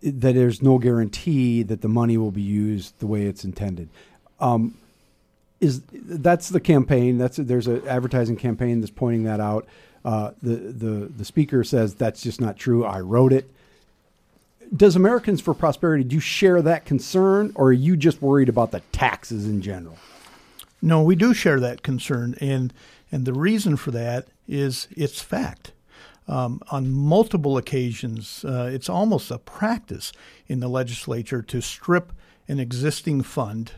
[0.02, 3.88] that there's no guarantee that the money will be used the way it's intended.
[4.40, 4.76] Um,
[5.60, 7.18] is that's the campaign?
[7.18, 9.66] That's there's an advertising campaign that's pointing that out.
[10.04, 12.84] Uh, the the the speaker says that's just not true.
[12.84, 13.50] I wrote it.
[14.74, 18.70] Does Americans for Prosperity do you share that concern, or are you just worried about
[18.70, 19.96] the taxes in general?
[20.82, 22.72] No, we do share that concern, and
[23.10, 25.72] and the reason for that is it's fact.
[26.26, 30.12] Um, on multiple occasions, uh, it's almost a practice
[30.46, 32.12] in the legislature to strip
[32.48, 33.72] an existing fund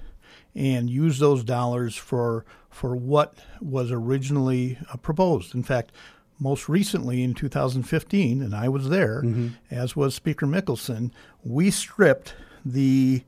[0.54, 5.54] and use those dollars for for what was originally uh, proposed.
[5.54, 5.92] In fact,
[6.38, 9.22] most recently in 2015, and I was there,
[9.70, 11.10] as was Speaker Mickelson,
[11.42, 12.34] we stripped
[12.64, 13.22] the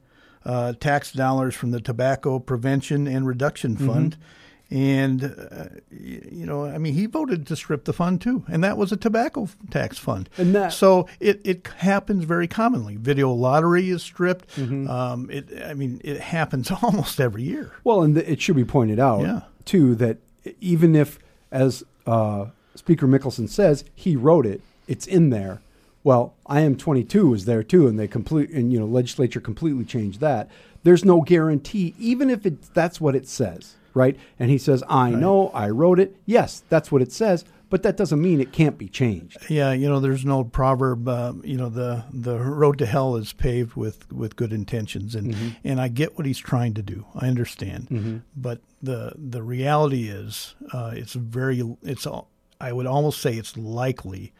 [0.45, 4.16] uh, tax dollars from the Tobacco Prevention and Reduction Fund.
[4.71, 8.45] And, uh, you know, I mean, he voted to strip the fund too.
[8.49, 10.29] And that was a tobacco tax fund.
[10.37, 12.97] And that- so it, it happens very commonly.
[12.97, 14.59] Video lottery is stripped.
[14.59, 17.73] Um, it, I mean, it happens almost every year.
[17.83, 19.41] Well, and th- it should be pointed out Yeah.
[19.64, 20.19] too that
[20.61, 21.19] even if,
[21.51, 25.62] as uh, Speaker Mickelson says, he wrote it, it's in there.
[26.05, 30.21] Well, IM 22 was there too, and they complete and you know legislature completely changed
[30.21, 30.49] that.
[30.85, 34.16] There's no guarantee, even if it that's what it says, right?
[34.38, 36.16] And he says, I know, I wrote it.
[36.24, 39.36] Yes, that's what it says, but that doesn't mean it can't be changed.
[39.51, 41.07] Yeah, you know, there's an old proverb.
[41.07, 45.57] Uh, you know, the the road to hell is paved with with good intentions, and
[45.64, 47.05] and I get what he's trying to do.
[47.14, 52.30] I understand, but the the reality is, uh, it's very it's all,
[52.61, 54.32] I would almost say it's likely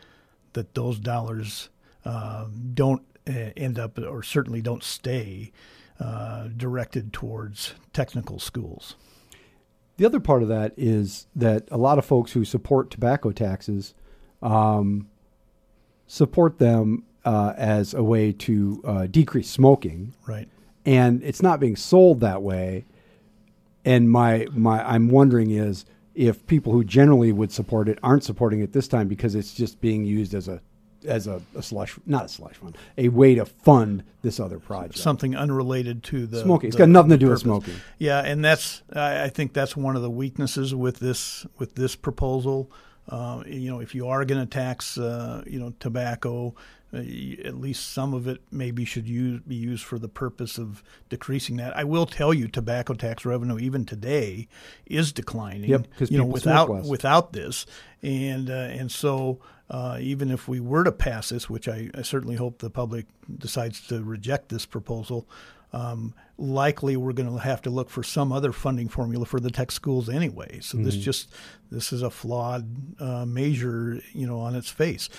[0.55, 1.69] that those dollars
[2.05, 5.53] uh, don't uh, end up, or certainly don't stay.
[6.01, 8.95] Uh, directed towards technical schools.
[9.99, 13.95] The other part of that is that a lot of folks who support tobacco taxes
[14.41, 15.09] um,
[16.07, 20.49] support them uh, as a way to uh, decrease smoking, Right.
[20.87, 22.87] and it's not being sold that way.
[23.85, 25.85] And my my I'm wondering is
[26.15, 29.81] if people who generally would support it aren't supporting it this time because it's just
[29.81, 30.61] being used as a
[31.09, 34.99] as a, a slush not a slush fund a way to fund this other project.
[34.99, 36.69] something unrelated to the Smoking.
[36.69, 37.75] It's the- got nothing to do with smoking.
[37.99, 41.97] Yeah, and that's I, I think that's one of the weaknesses with this with this
[41.97, 42.71] proposal.
[43.09, 46.55] uh, you know, if you are going to tax, uh, you know, tobacco,
[46.93, 50.83] uh, at least some of it maybe should use, be used for the purpose of
[51.09, 51.75] decreasing that.
[51.75, 54.47] I will tell you, tobacco tax revenue even today
[54.85, 55.71] is declining.
[55.71, 56.87] Yep, 'cause you know, without less.
[56.87, 57.65] without this,
[58.03, 59.39] and uh, and so
[59.71, 63.07] uh, even if we were to pass this, which I, I certainly hope the public
[63.39, 65.29] decides to reject this proposal.
[65.73, 69.51] Um, likely, we're going to have to look for some other funding formula for the
[69.51, 70.61] tech schools anyway.
[70.61, 71.29] So this just
[71.71, 72.67] this is a flawed
[72.99, 75.11] uh, measure, you know, on its face.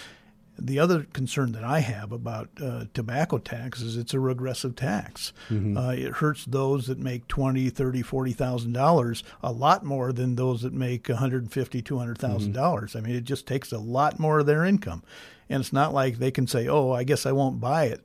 [0.62, 5.34] The other concern that I have about uh, tobacco tax is it's a regressive tax.
[5.52, 10.36] Uh, it hurts those that make twenty, thirty, forty thousand dollars a lot more than
[10.36, 12.96] those that make one hundred fifty, two hundred thousand dollars.
[12.96, 15.04] I mean, it just takes a lot more of their income,
[15.50, 18.02] and it's not like they can say, "Oh, I guess I won't buy it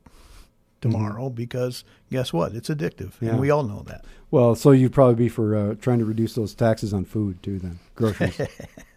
[0.80, 2.54] tomorrow," because guess what?
[2.54, 3.30] It's addictive, Yeah.
[3.30, 4.04] and we all know that.
[4.30, 7.58] Well, so you'd probably be for uh, trying to reduce those taxes on food too.
[7.58, 8.40] Then groceries.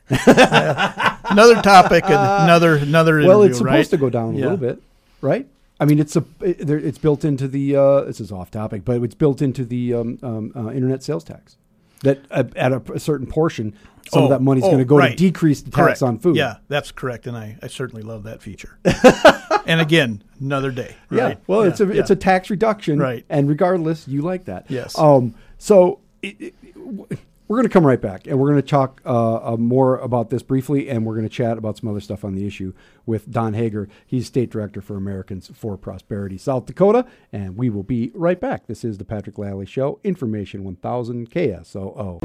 [1.30, 3.86] Another topic, and another another well, it's supposed right?
[3.88, 4.44] to go down a Yeah.
[4.44, 4.82] little bit,
[5.22, 5.48] right?
[5.80, 7.76] I mean, it's a it's built into the.
[7.76, 11.24] Uh, this is off topic, but it's built into the um, um, uh, internet sales
[11.24, 11.58] tax.
[12.02, 13.74] That uh, at a, a certain portion,
[14.10, 15.12] some of Oh, that money's oh, going to go right.
[15.12, 16.04] to decrease the tax Correct.
[16.04, 16.36] on food.
[16.36, 18.78] Yeah, that's correct, and I, I certainly love that feature.
[19.66, 20.96] and again, another day.
[21.12, 21.24] Yeah.
[21.24, 21.40] Right?
[21.48, 23.26] Well, it's a Yeah, it's a tax reduction, Right.
[23.30, 24.66] And regardless, you like that.
[24.70, 24.98] Yes.
[24.98, 25.34] Um.
[25.58, 29.54] So it, it, we're going to come right back, and we're going to talk uh,
[29.54, 32.36] uh, more about this briefly, and we're going to chat about some other stuff on
[32.36, 32.74] the issue
[33.06, 33.88] with Don Haggar.
[34.06, 38.68] He's state director for Americans for Prosperity, South Dakota, and we will be right back.
[38.68, 42.20] This is the Patrick Lally Show, Information 1000 KSOO.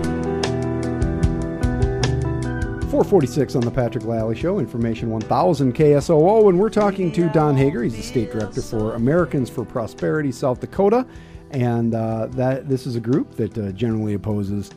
[2.90, 7.84] 446 on the Patrick Lally Show, Information 1000 KSOO, and we're talking to Don Haggar.
[7.84, 11.06] He's the state director for Americans for Prosperity, South Dakota,
[11.52, 14.70] and uh, that this is a group that uh, generally opposes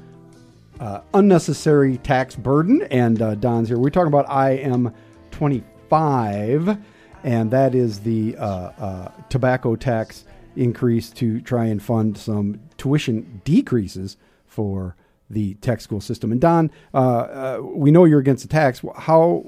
[0.80, 2.82] uh, unnecessary tax burden.
[2.92, 3.78] And uh, Don's here.
[3.78, 4.94] We're talking about IM
[5.32, 6.78] 25,
[7.24, 13.42] and that is the uh, uh, tobacco tax increase to try and fund some tuition
[13.44, 14.96] decreases for
[15.30, 16.32] the tech school system.
[16.32, 18.82] And Don, uh, uh, we know you're against the tax.
[18.98, 19.44] How?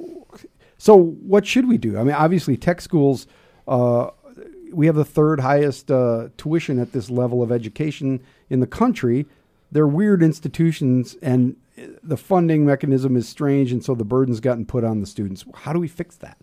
[0.78, 1.98] So what should we do?
[1.98, 3.28] I mean, obviously, tech schools.
[4.70, 5.90] We have the third highest
[6.38, 9.26] tuition at this level of education in the country.
[9.72, 11.56] They're weird institutions, and
[12.04, 15.46] the funding mechanism is strange, and so the burden's gotten put on the students.
[15.54, 16.38] How do we fix that?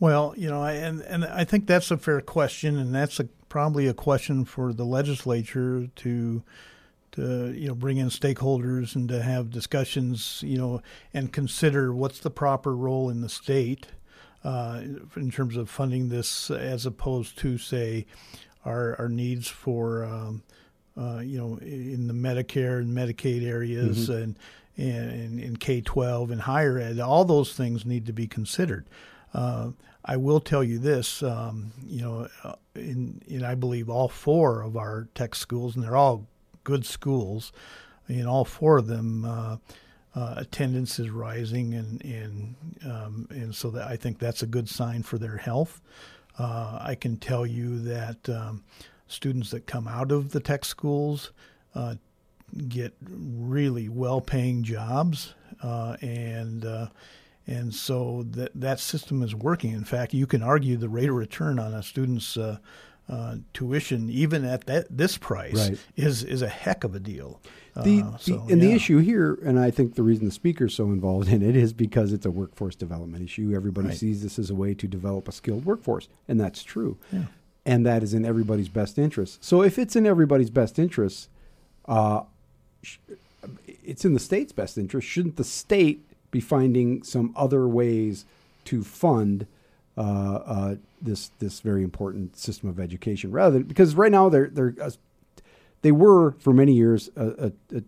[0.00, 3.88] Well, you know, and and I think that's a fair question, and that's a, probably
[3.88, 6.42] a question for the legislature to
[7.12, 10.82] to you know bring in stakeholders and to have discussions, you know,
[11.12, 13.88] and consider what's the proper role in the state
[14.44, 14.82] uh,
[15.16, 18.06] in terms of funding this, as opposed to say
[18.64, 20.42] our our needs for um,
[20.98, 24.38] uh, you know in the Medicare and Medicaid areas and
[24.76, 27.00] and in K twelve and higher ed.
[27.00, 28.88] All those things need to be considered.
[29.34, 29.70] Uh,
[30.04, 34.62] I will tell you this, um, you know, uh, in, in I believe all four
[34.62, 36.26] of our tech schools, and they're all
[36.64, 37.52] good schools.
[38.08, 39.56] In all four of them, uh,
[40.14, 44.68] uh, attendance is rising, and and um, and so that I think that's a good
[44.68, 45.82] sign for their health.
[46.38, 48.64] Uh, I can tell you that um,
[49.08, 51.32] students that come out of the tech schools
[51.74, 51.96] uh,
[52.68, 56.88] get really well-paying jobs, uh, and uh,
[57.46, 59.72] and so that that system is working.
[59.72, 62.58] In fact, you can argue the rate of return on a student's uh,
[63.08, 65.78] uh, tuition, even at that this price, Right.
[65.96, 67.40] is is a heck of a deal.
[67.76, 70.74] The, Uh, the- so, and the issue here, and I think the reason the speaker's
[70.74, 73.52] so involved in it is because it's a workforce development issue.
[73.54, 73.96] Everybody Right.
[73.96, 76.96] sees this as a way to develop a skilled workforce, and that's true.
[77.12, 77.26] Yeah.
[77.68, 79.44] And that is in everybody's best interest.
[79.44, 81.28] So if it's in everybody's best interest,
[81.86, 82.22] uh,
[83.84, 85.06] it's in the state's best interest.
[85.06, 88.24] Shouldn't the state be finding some other ways
[88.64, 89.46] to fund
[89.98, 94.48] uh, uh, this this very important system of education rather than because right now they're
[94.48, 94.90] they're uh,
[95.82, 97.80] they were for many years uh, uh,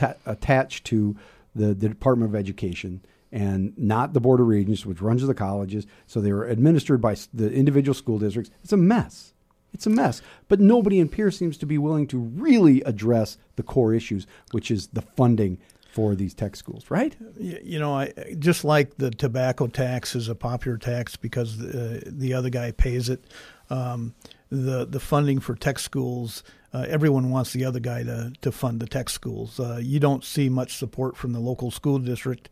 [0.00, 1.16] uh, attached to
[1.54, 3.00] the, the Department of Education
[3.32, 5.86] and not the Board of Regents, which runs the colleges.
[6.06, 8.50] So they were administered by the individual school districts.
[8.62, 9.34] It's a mess.
[9.72, 10.20] It's a mess.
[10.48, 14.70] But nobody in Pierre seems to be willing to really address the core issues, which
[14.70, 15.58] is the funding
[15.92, 17.16] for these tech schools, right?
[17.36, 22.34] You know, I just like the tobacco tax is a popular tax because the, the
[22.34, 23.24] other guy pays it.
[23.70, 24.14] Um,
[24.50, 28.80] the the funding for tech schools, uh, everyone wants the other guy to to fund
[28.80, 29.60] the tech schools.
[29.60, 32.48] Uh, you don't see much support from the local school district.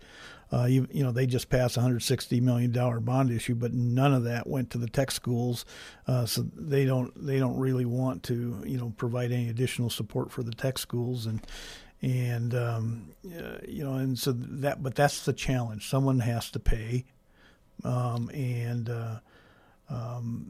[0.52, 4.14] Uh, you, you know, they just passed a 160 million dollar bond issue, but none
[4.14, 5.64] of that went to the tech schools.
[6.06, 10.30] Uh, so they don't they don't really want to you know provide any additional support
[10.30, 11.46] for the tech schools and
[12.00, 15.88] and um, uh, you know, and so that, but that's the challenge.
[15.88, 17.04] Someone has to pay,
[17.84, 19.18] um, and uh,
[19.88, 20.46] um,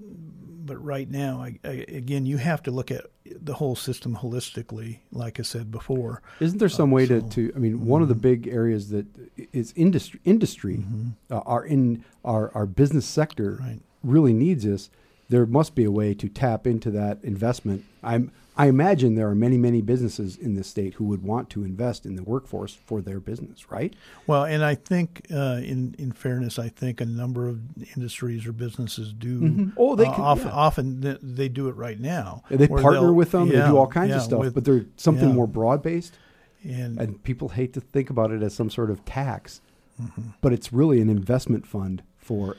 [0.00, 4.98] but right now, I, I, again, you have to look at the whole system holistically.
[5.10, 7.52] Like I said before, Isn't there some way to, so- to?
[7.56, 9.06] I mean, one of the big areas that
[9.52, 10.84] is industry industry
[11.30, 13.80] uh, our in our our business sector Right.
[14.02, 14.90] really needs this.
[15.30, 17.84] There must be a way to tap into that investment.
[18.02, 18.30] I'm
[18.60, 22.04] I imagine there are many many businesses in this state who would want to invest
[22.04, 23.94] in the workforce for their business, right?
[24.26, 27.60] Well, and I think, uh, in in fairness, I think a number of
[27.96, 29.70] industries or businesses do.
[29.76, 30.52] Oh, they uh, can- often yeah.
[30.54, 32.42] often they do it right now.
[32.50, 33.48] They partner with them.
[33.48, 35.34] they do all kinds yeah, of stuff, with- but they're something yeah.
[35.34, 36.18] more broad based.
[36.64, 39.60] and, And people hate to think about it as some sort of tax,
[40.02, 40.30] Mm-hmm.
[40.40, 42.56] but it's really an investment fund for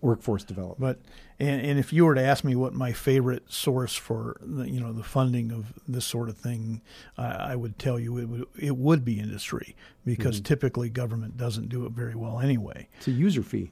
[0.00, 0.80] workforce development.
[0.80, 0.98] But
[1.40, 4.78] and, and if you were to ask me what my favorite source for the, you
[4.80, 6.82] know the funding of this sort of thing,
[7.18, 9.74] I, I would tell you it would it would be industry
[10.04, 10.44] because Mm-hmm.
[10.44, 12.88] typically government doesn't do it very well anyway.
[12.98, 13.70] It's a user fee.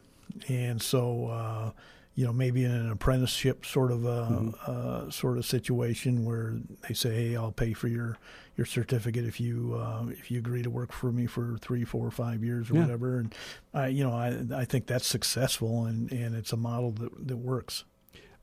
[0.49, 1.71] and so uh,
[2.19, 4.51] you know maybe in an apprenticeship sort of a Mm-hmm.
[4.67, 6.57] uh, sort of situation where
[6.89, 8.19] they say, hey, I'll pay for your
[8.57, 12.11] your certificate if you uh, if you agree to work for me for three, four,
[12.11, 12.81] five years or Yeah.
[12.83, 13.33] whatever, and
[13.73, 17.37] I you know I I think that's successful and and it's a model that that
[17.37, 17.85] works.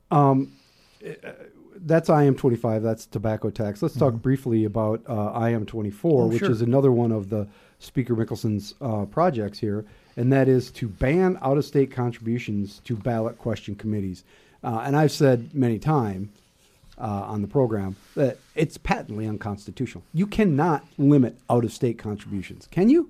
[0.09, 0.53] Um,
[1.05, 1.31] uh,
[1.77, 2.81] that's IM twenty five.
[2.81, 3.81] That's tobacco tax.
[3.81, 6.51] Let's talk briefly about uh, IM twenty four, Oh, which sure.
[6.51, 7.45] is another one of the
[7.79, 9.83] Speaker Mickelson's uh, projects here,
[10.17, 14.23] and that is to ban out of state contributions to ballot question committees.
[14.63, 16.29] Uh, and I've said many times
[16.97, 20.03] uh, on the program that it's patently unconstitutional.
[20.13, 23.09] You cannot limit out of state contributions, can you?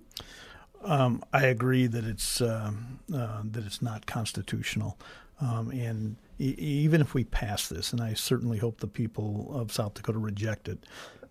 [0.84, 4.98] Um, I agree that it's um, uh, that it's not constitutional,
[5.42, 9.72] um, and e- even if we pass this, and I certainly hope the people of
[9.72, 10.78] South Dakota reject it,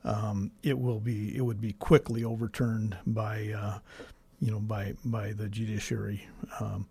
[0.03, 3.79] um, it will be it would be quickly overturned by uh,
[4.41, 6.26] you know by by the judiciary.
[6.61, 6.87] Um,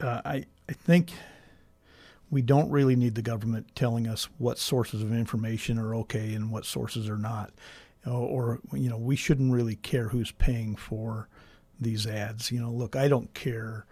[0.00, 1.12] uh, I I think
[2.30, 6.50] we don't really need the government telling us what sources of information are okay and
[6.50, 7.52] what sources are not.
[8.06, 11.28] Or, you know, we shouldn't really care who's paying for
[11.80, 12.52] these ads.
[12.52, 13.84] You know, look, I don't care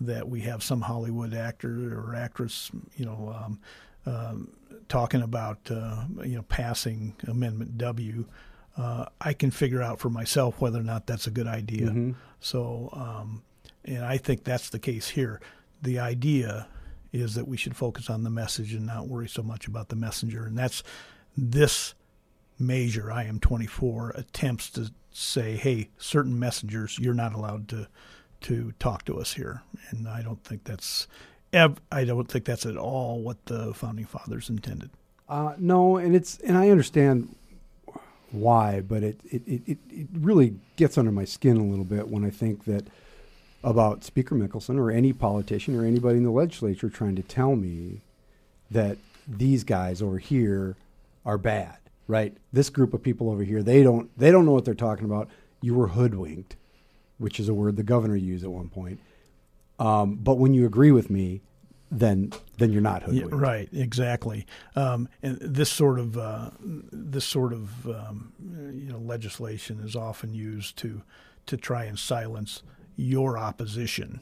[0.00, 3.60] that we have some Hollywood actor or actress, you know, um,
[4.06, 4.48] um,
[4.88, 8.24] talking about, uh, you know, passing Amendment W.
[8.76, 12.14] Uh, I can figure out for myself whether or not that's a good idea.
[12.40, 13.42] So, um,
[13.84, 15.40] and I think that's the case here.
[15.82, 16.68] The idea
[17.12, 19.96] is that we should focus on the message and not worry so much about the
[19.96, 20.44] messenger.
[20.46, 20.82] And that's
[21.36, 21.94] this
[22.58, 27.88] measure, IM 24, attempts to say, hey, certain messengers, you're not allowed to
[28.42, 29.62] to talk to us here.
[29.90, 31.06] And I don't think that's
[31.52, 34.90] ev- I don't think that's at all what the founding fathers intended.
[35.28, 37.34] Uh, no, and it's and I understand
[38.32, 42.24] why, but it, it, it, it really gets under my skin a little bit when
[42.24, 42.86] I think that
[43.62, 48.00] about Speaker Mickelson or any politician or anybody in the legislature trying to tell me
[48.70, 48.96] that
[49.28, 50.76] these guys over here
[51.26, 51.76] are bad,
[52.06, 52.36] right?
[52.52, 55.28] This group of people over here, they don't they don't know what they're talking about.
[55.60, 56.56] You were hoodwinked,
[57.18, 59.00] which is a word the governor used at one point.
[59.78, 61.42] Um, but when you agree with me,
[61.90, 63.34] then then you're not Yeah, hoodwinked.
[63.34, 64.46] right, exactly.
[64.76, 68.32] Um, and this sort of uh, this sort of um,
[68.74, 71.02] you know legislation is often used to
[71.46, 72.62] to try and silence
[72.96, 74.20] your opposition.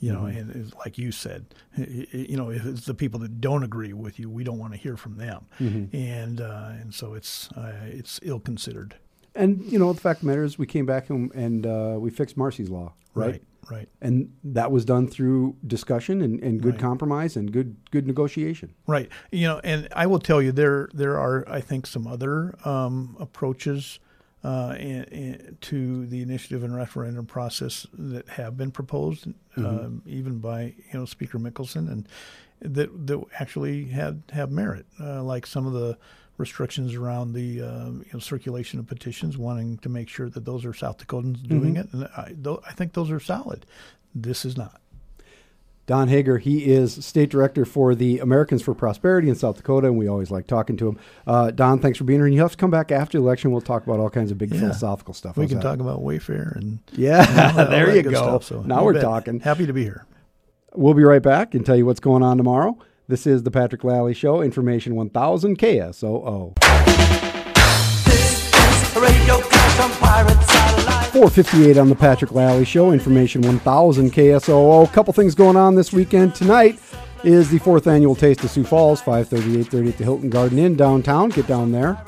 [0.00, 0.50] You know, Mm-hmm.
[0.50, 1.46] and like you said,
[1.76, 4.78] you know, if it's the people that don't agree with you, we don't want to
[4.78, 5.96] hear from them, Mm-hmm.
[5.96, 8.96] and uh, and so it's uh, it's ill considered.
[9.36, 11.96] And you know, the fact of the matter is, we came back and, and uh,
[11.98, 13.30] we fixed Marsy's law, right?
[13.32, 13.88] right, right.
[14.00, 16.80] And that was done through discussion and, and good Right.
[16.80, 18.74] compromise and good good negotiation.
[18.86, 19.08] Right.
[19.32, 23.16] You know, and I will tell you there there are I think some other um,
[23.20, 23.98] approaches
[24.42, 30.38] uh, in, in, to the initiative and referendum process that have been proposed, um, even
[30.38, 32.06] by you know Speaker Mickelson, and
[32.60, 35.96] that that actually had have merit, uh, like some of the
[36.36, 40.64] restrictions around the uh, you know, circulation of petitions, wanting to make sure that those
[40.64, 43.66] are South Dakotans doing it, and I, tho- I think those are solid.
[44.14, 44.80] This is not.
[45.86, 49.98] Don Haggar, he is state director for the Americans for Prosperity in South Dakota, and
[49.98, 50.98] we always like talking to him.
[51.26, 52.24] Uh, Don, thanks for being here.
[52.26, 53.52] And you have to come back after the election.
[53.52, 54.60] We'll talk about all kinds of big Yeah.
[54.60, 55.36] philosophical stuff.
[55.36, 55.62] We can that?
[55.62, 58.12] talk about Wayfair and Yeah, that- all there you go.
[58.12, 59.02] stuff, so now we're bet.
[59.02, 59.40] talking.
[59.40, 60.06] Happy to be here.
[60.74, 62.78] We'll be right back and tell you what's going on tomorrow.
[63.06, 66.54] This is the Patrick Lally Show, Information 1000 KSOO.
[68.96, 71.06] Radio Clash on Pirate Satellite.
[71.12, 74.88] 458 on the Patrick Lally Show, Information 1000 KSOO.
[74.88, 76.34] A couple things going on this weekend.
[76.34, 76.80] Tonight
[77.24, 80.74] is the fourth annual Taste of Sioux Falls, 530, 830 at the Hilton Garden Inn
[80.74, 81.28] downtown.
[81.28, 82.02] Get down there.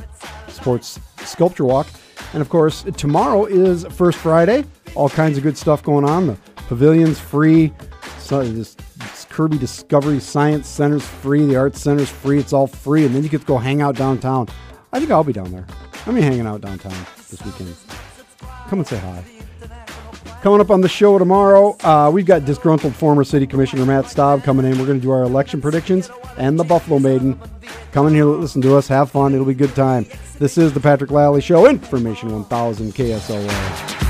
[0.48, 1.88] Sports Sculpture Walk.
[2.32, 4.64] And of course, tomorrow is First Friday.
[4.94, 6.28] All kinds of good stuff going on.
[6.28, 6.38] The
[6.68, 7.74] pavilion's free.
[8.18, 8.74] So this
[9.36, 11.44] Kirby Discovery Science Center's free.
[11.44, 12.38] The Arts Center's free.
[12.38, 13.04] It's all free.
[13.04, 14.48] And then you get to go hang out downtown.
[14.94, 15.66] I think I'll be down there.
[16.06, 16.96] I'm be hanging out downtown
[17.28, 17.76] this weekend.
[18.68, 19.22] Come and say hi.
[20.40, 24.42] Coming up on the show tomorrow, uh, we've got disgruntled former city commissioner Matt Staub
[24.42, 24.78] coming in.
[24.78, 27.38] We're going to do our election predictions and the Buffalo Maiden.
[27.92, 29.34] Come in here, listen to us, have fun.
[29.34, 30.06] It'll be a good time.
[30.38, 34.05] This is the Patrick Lally Show, Information 1000 KSOO.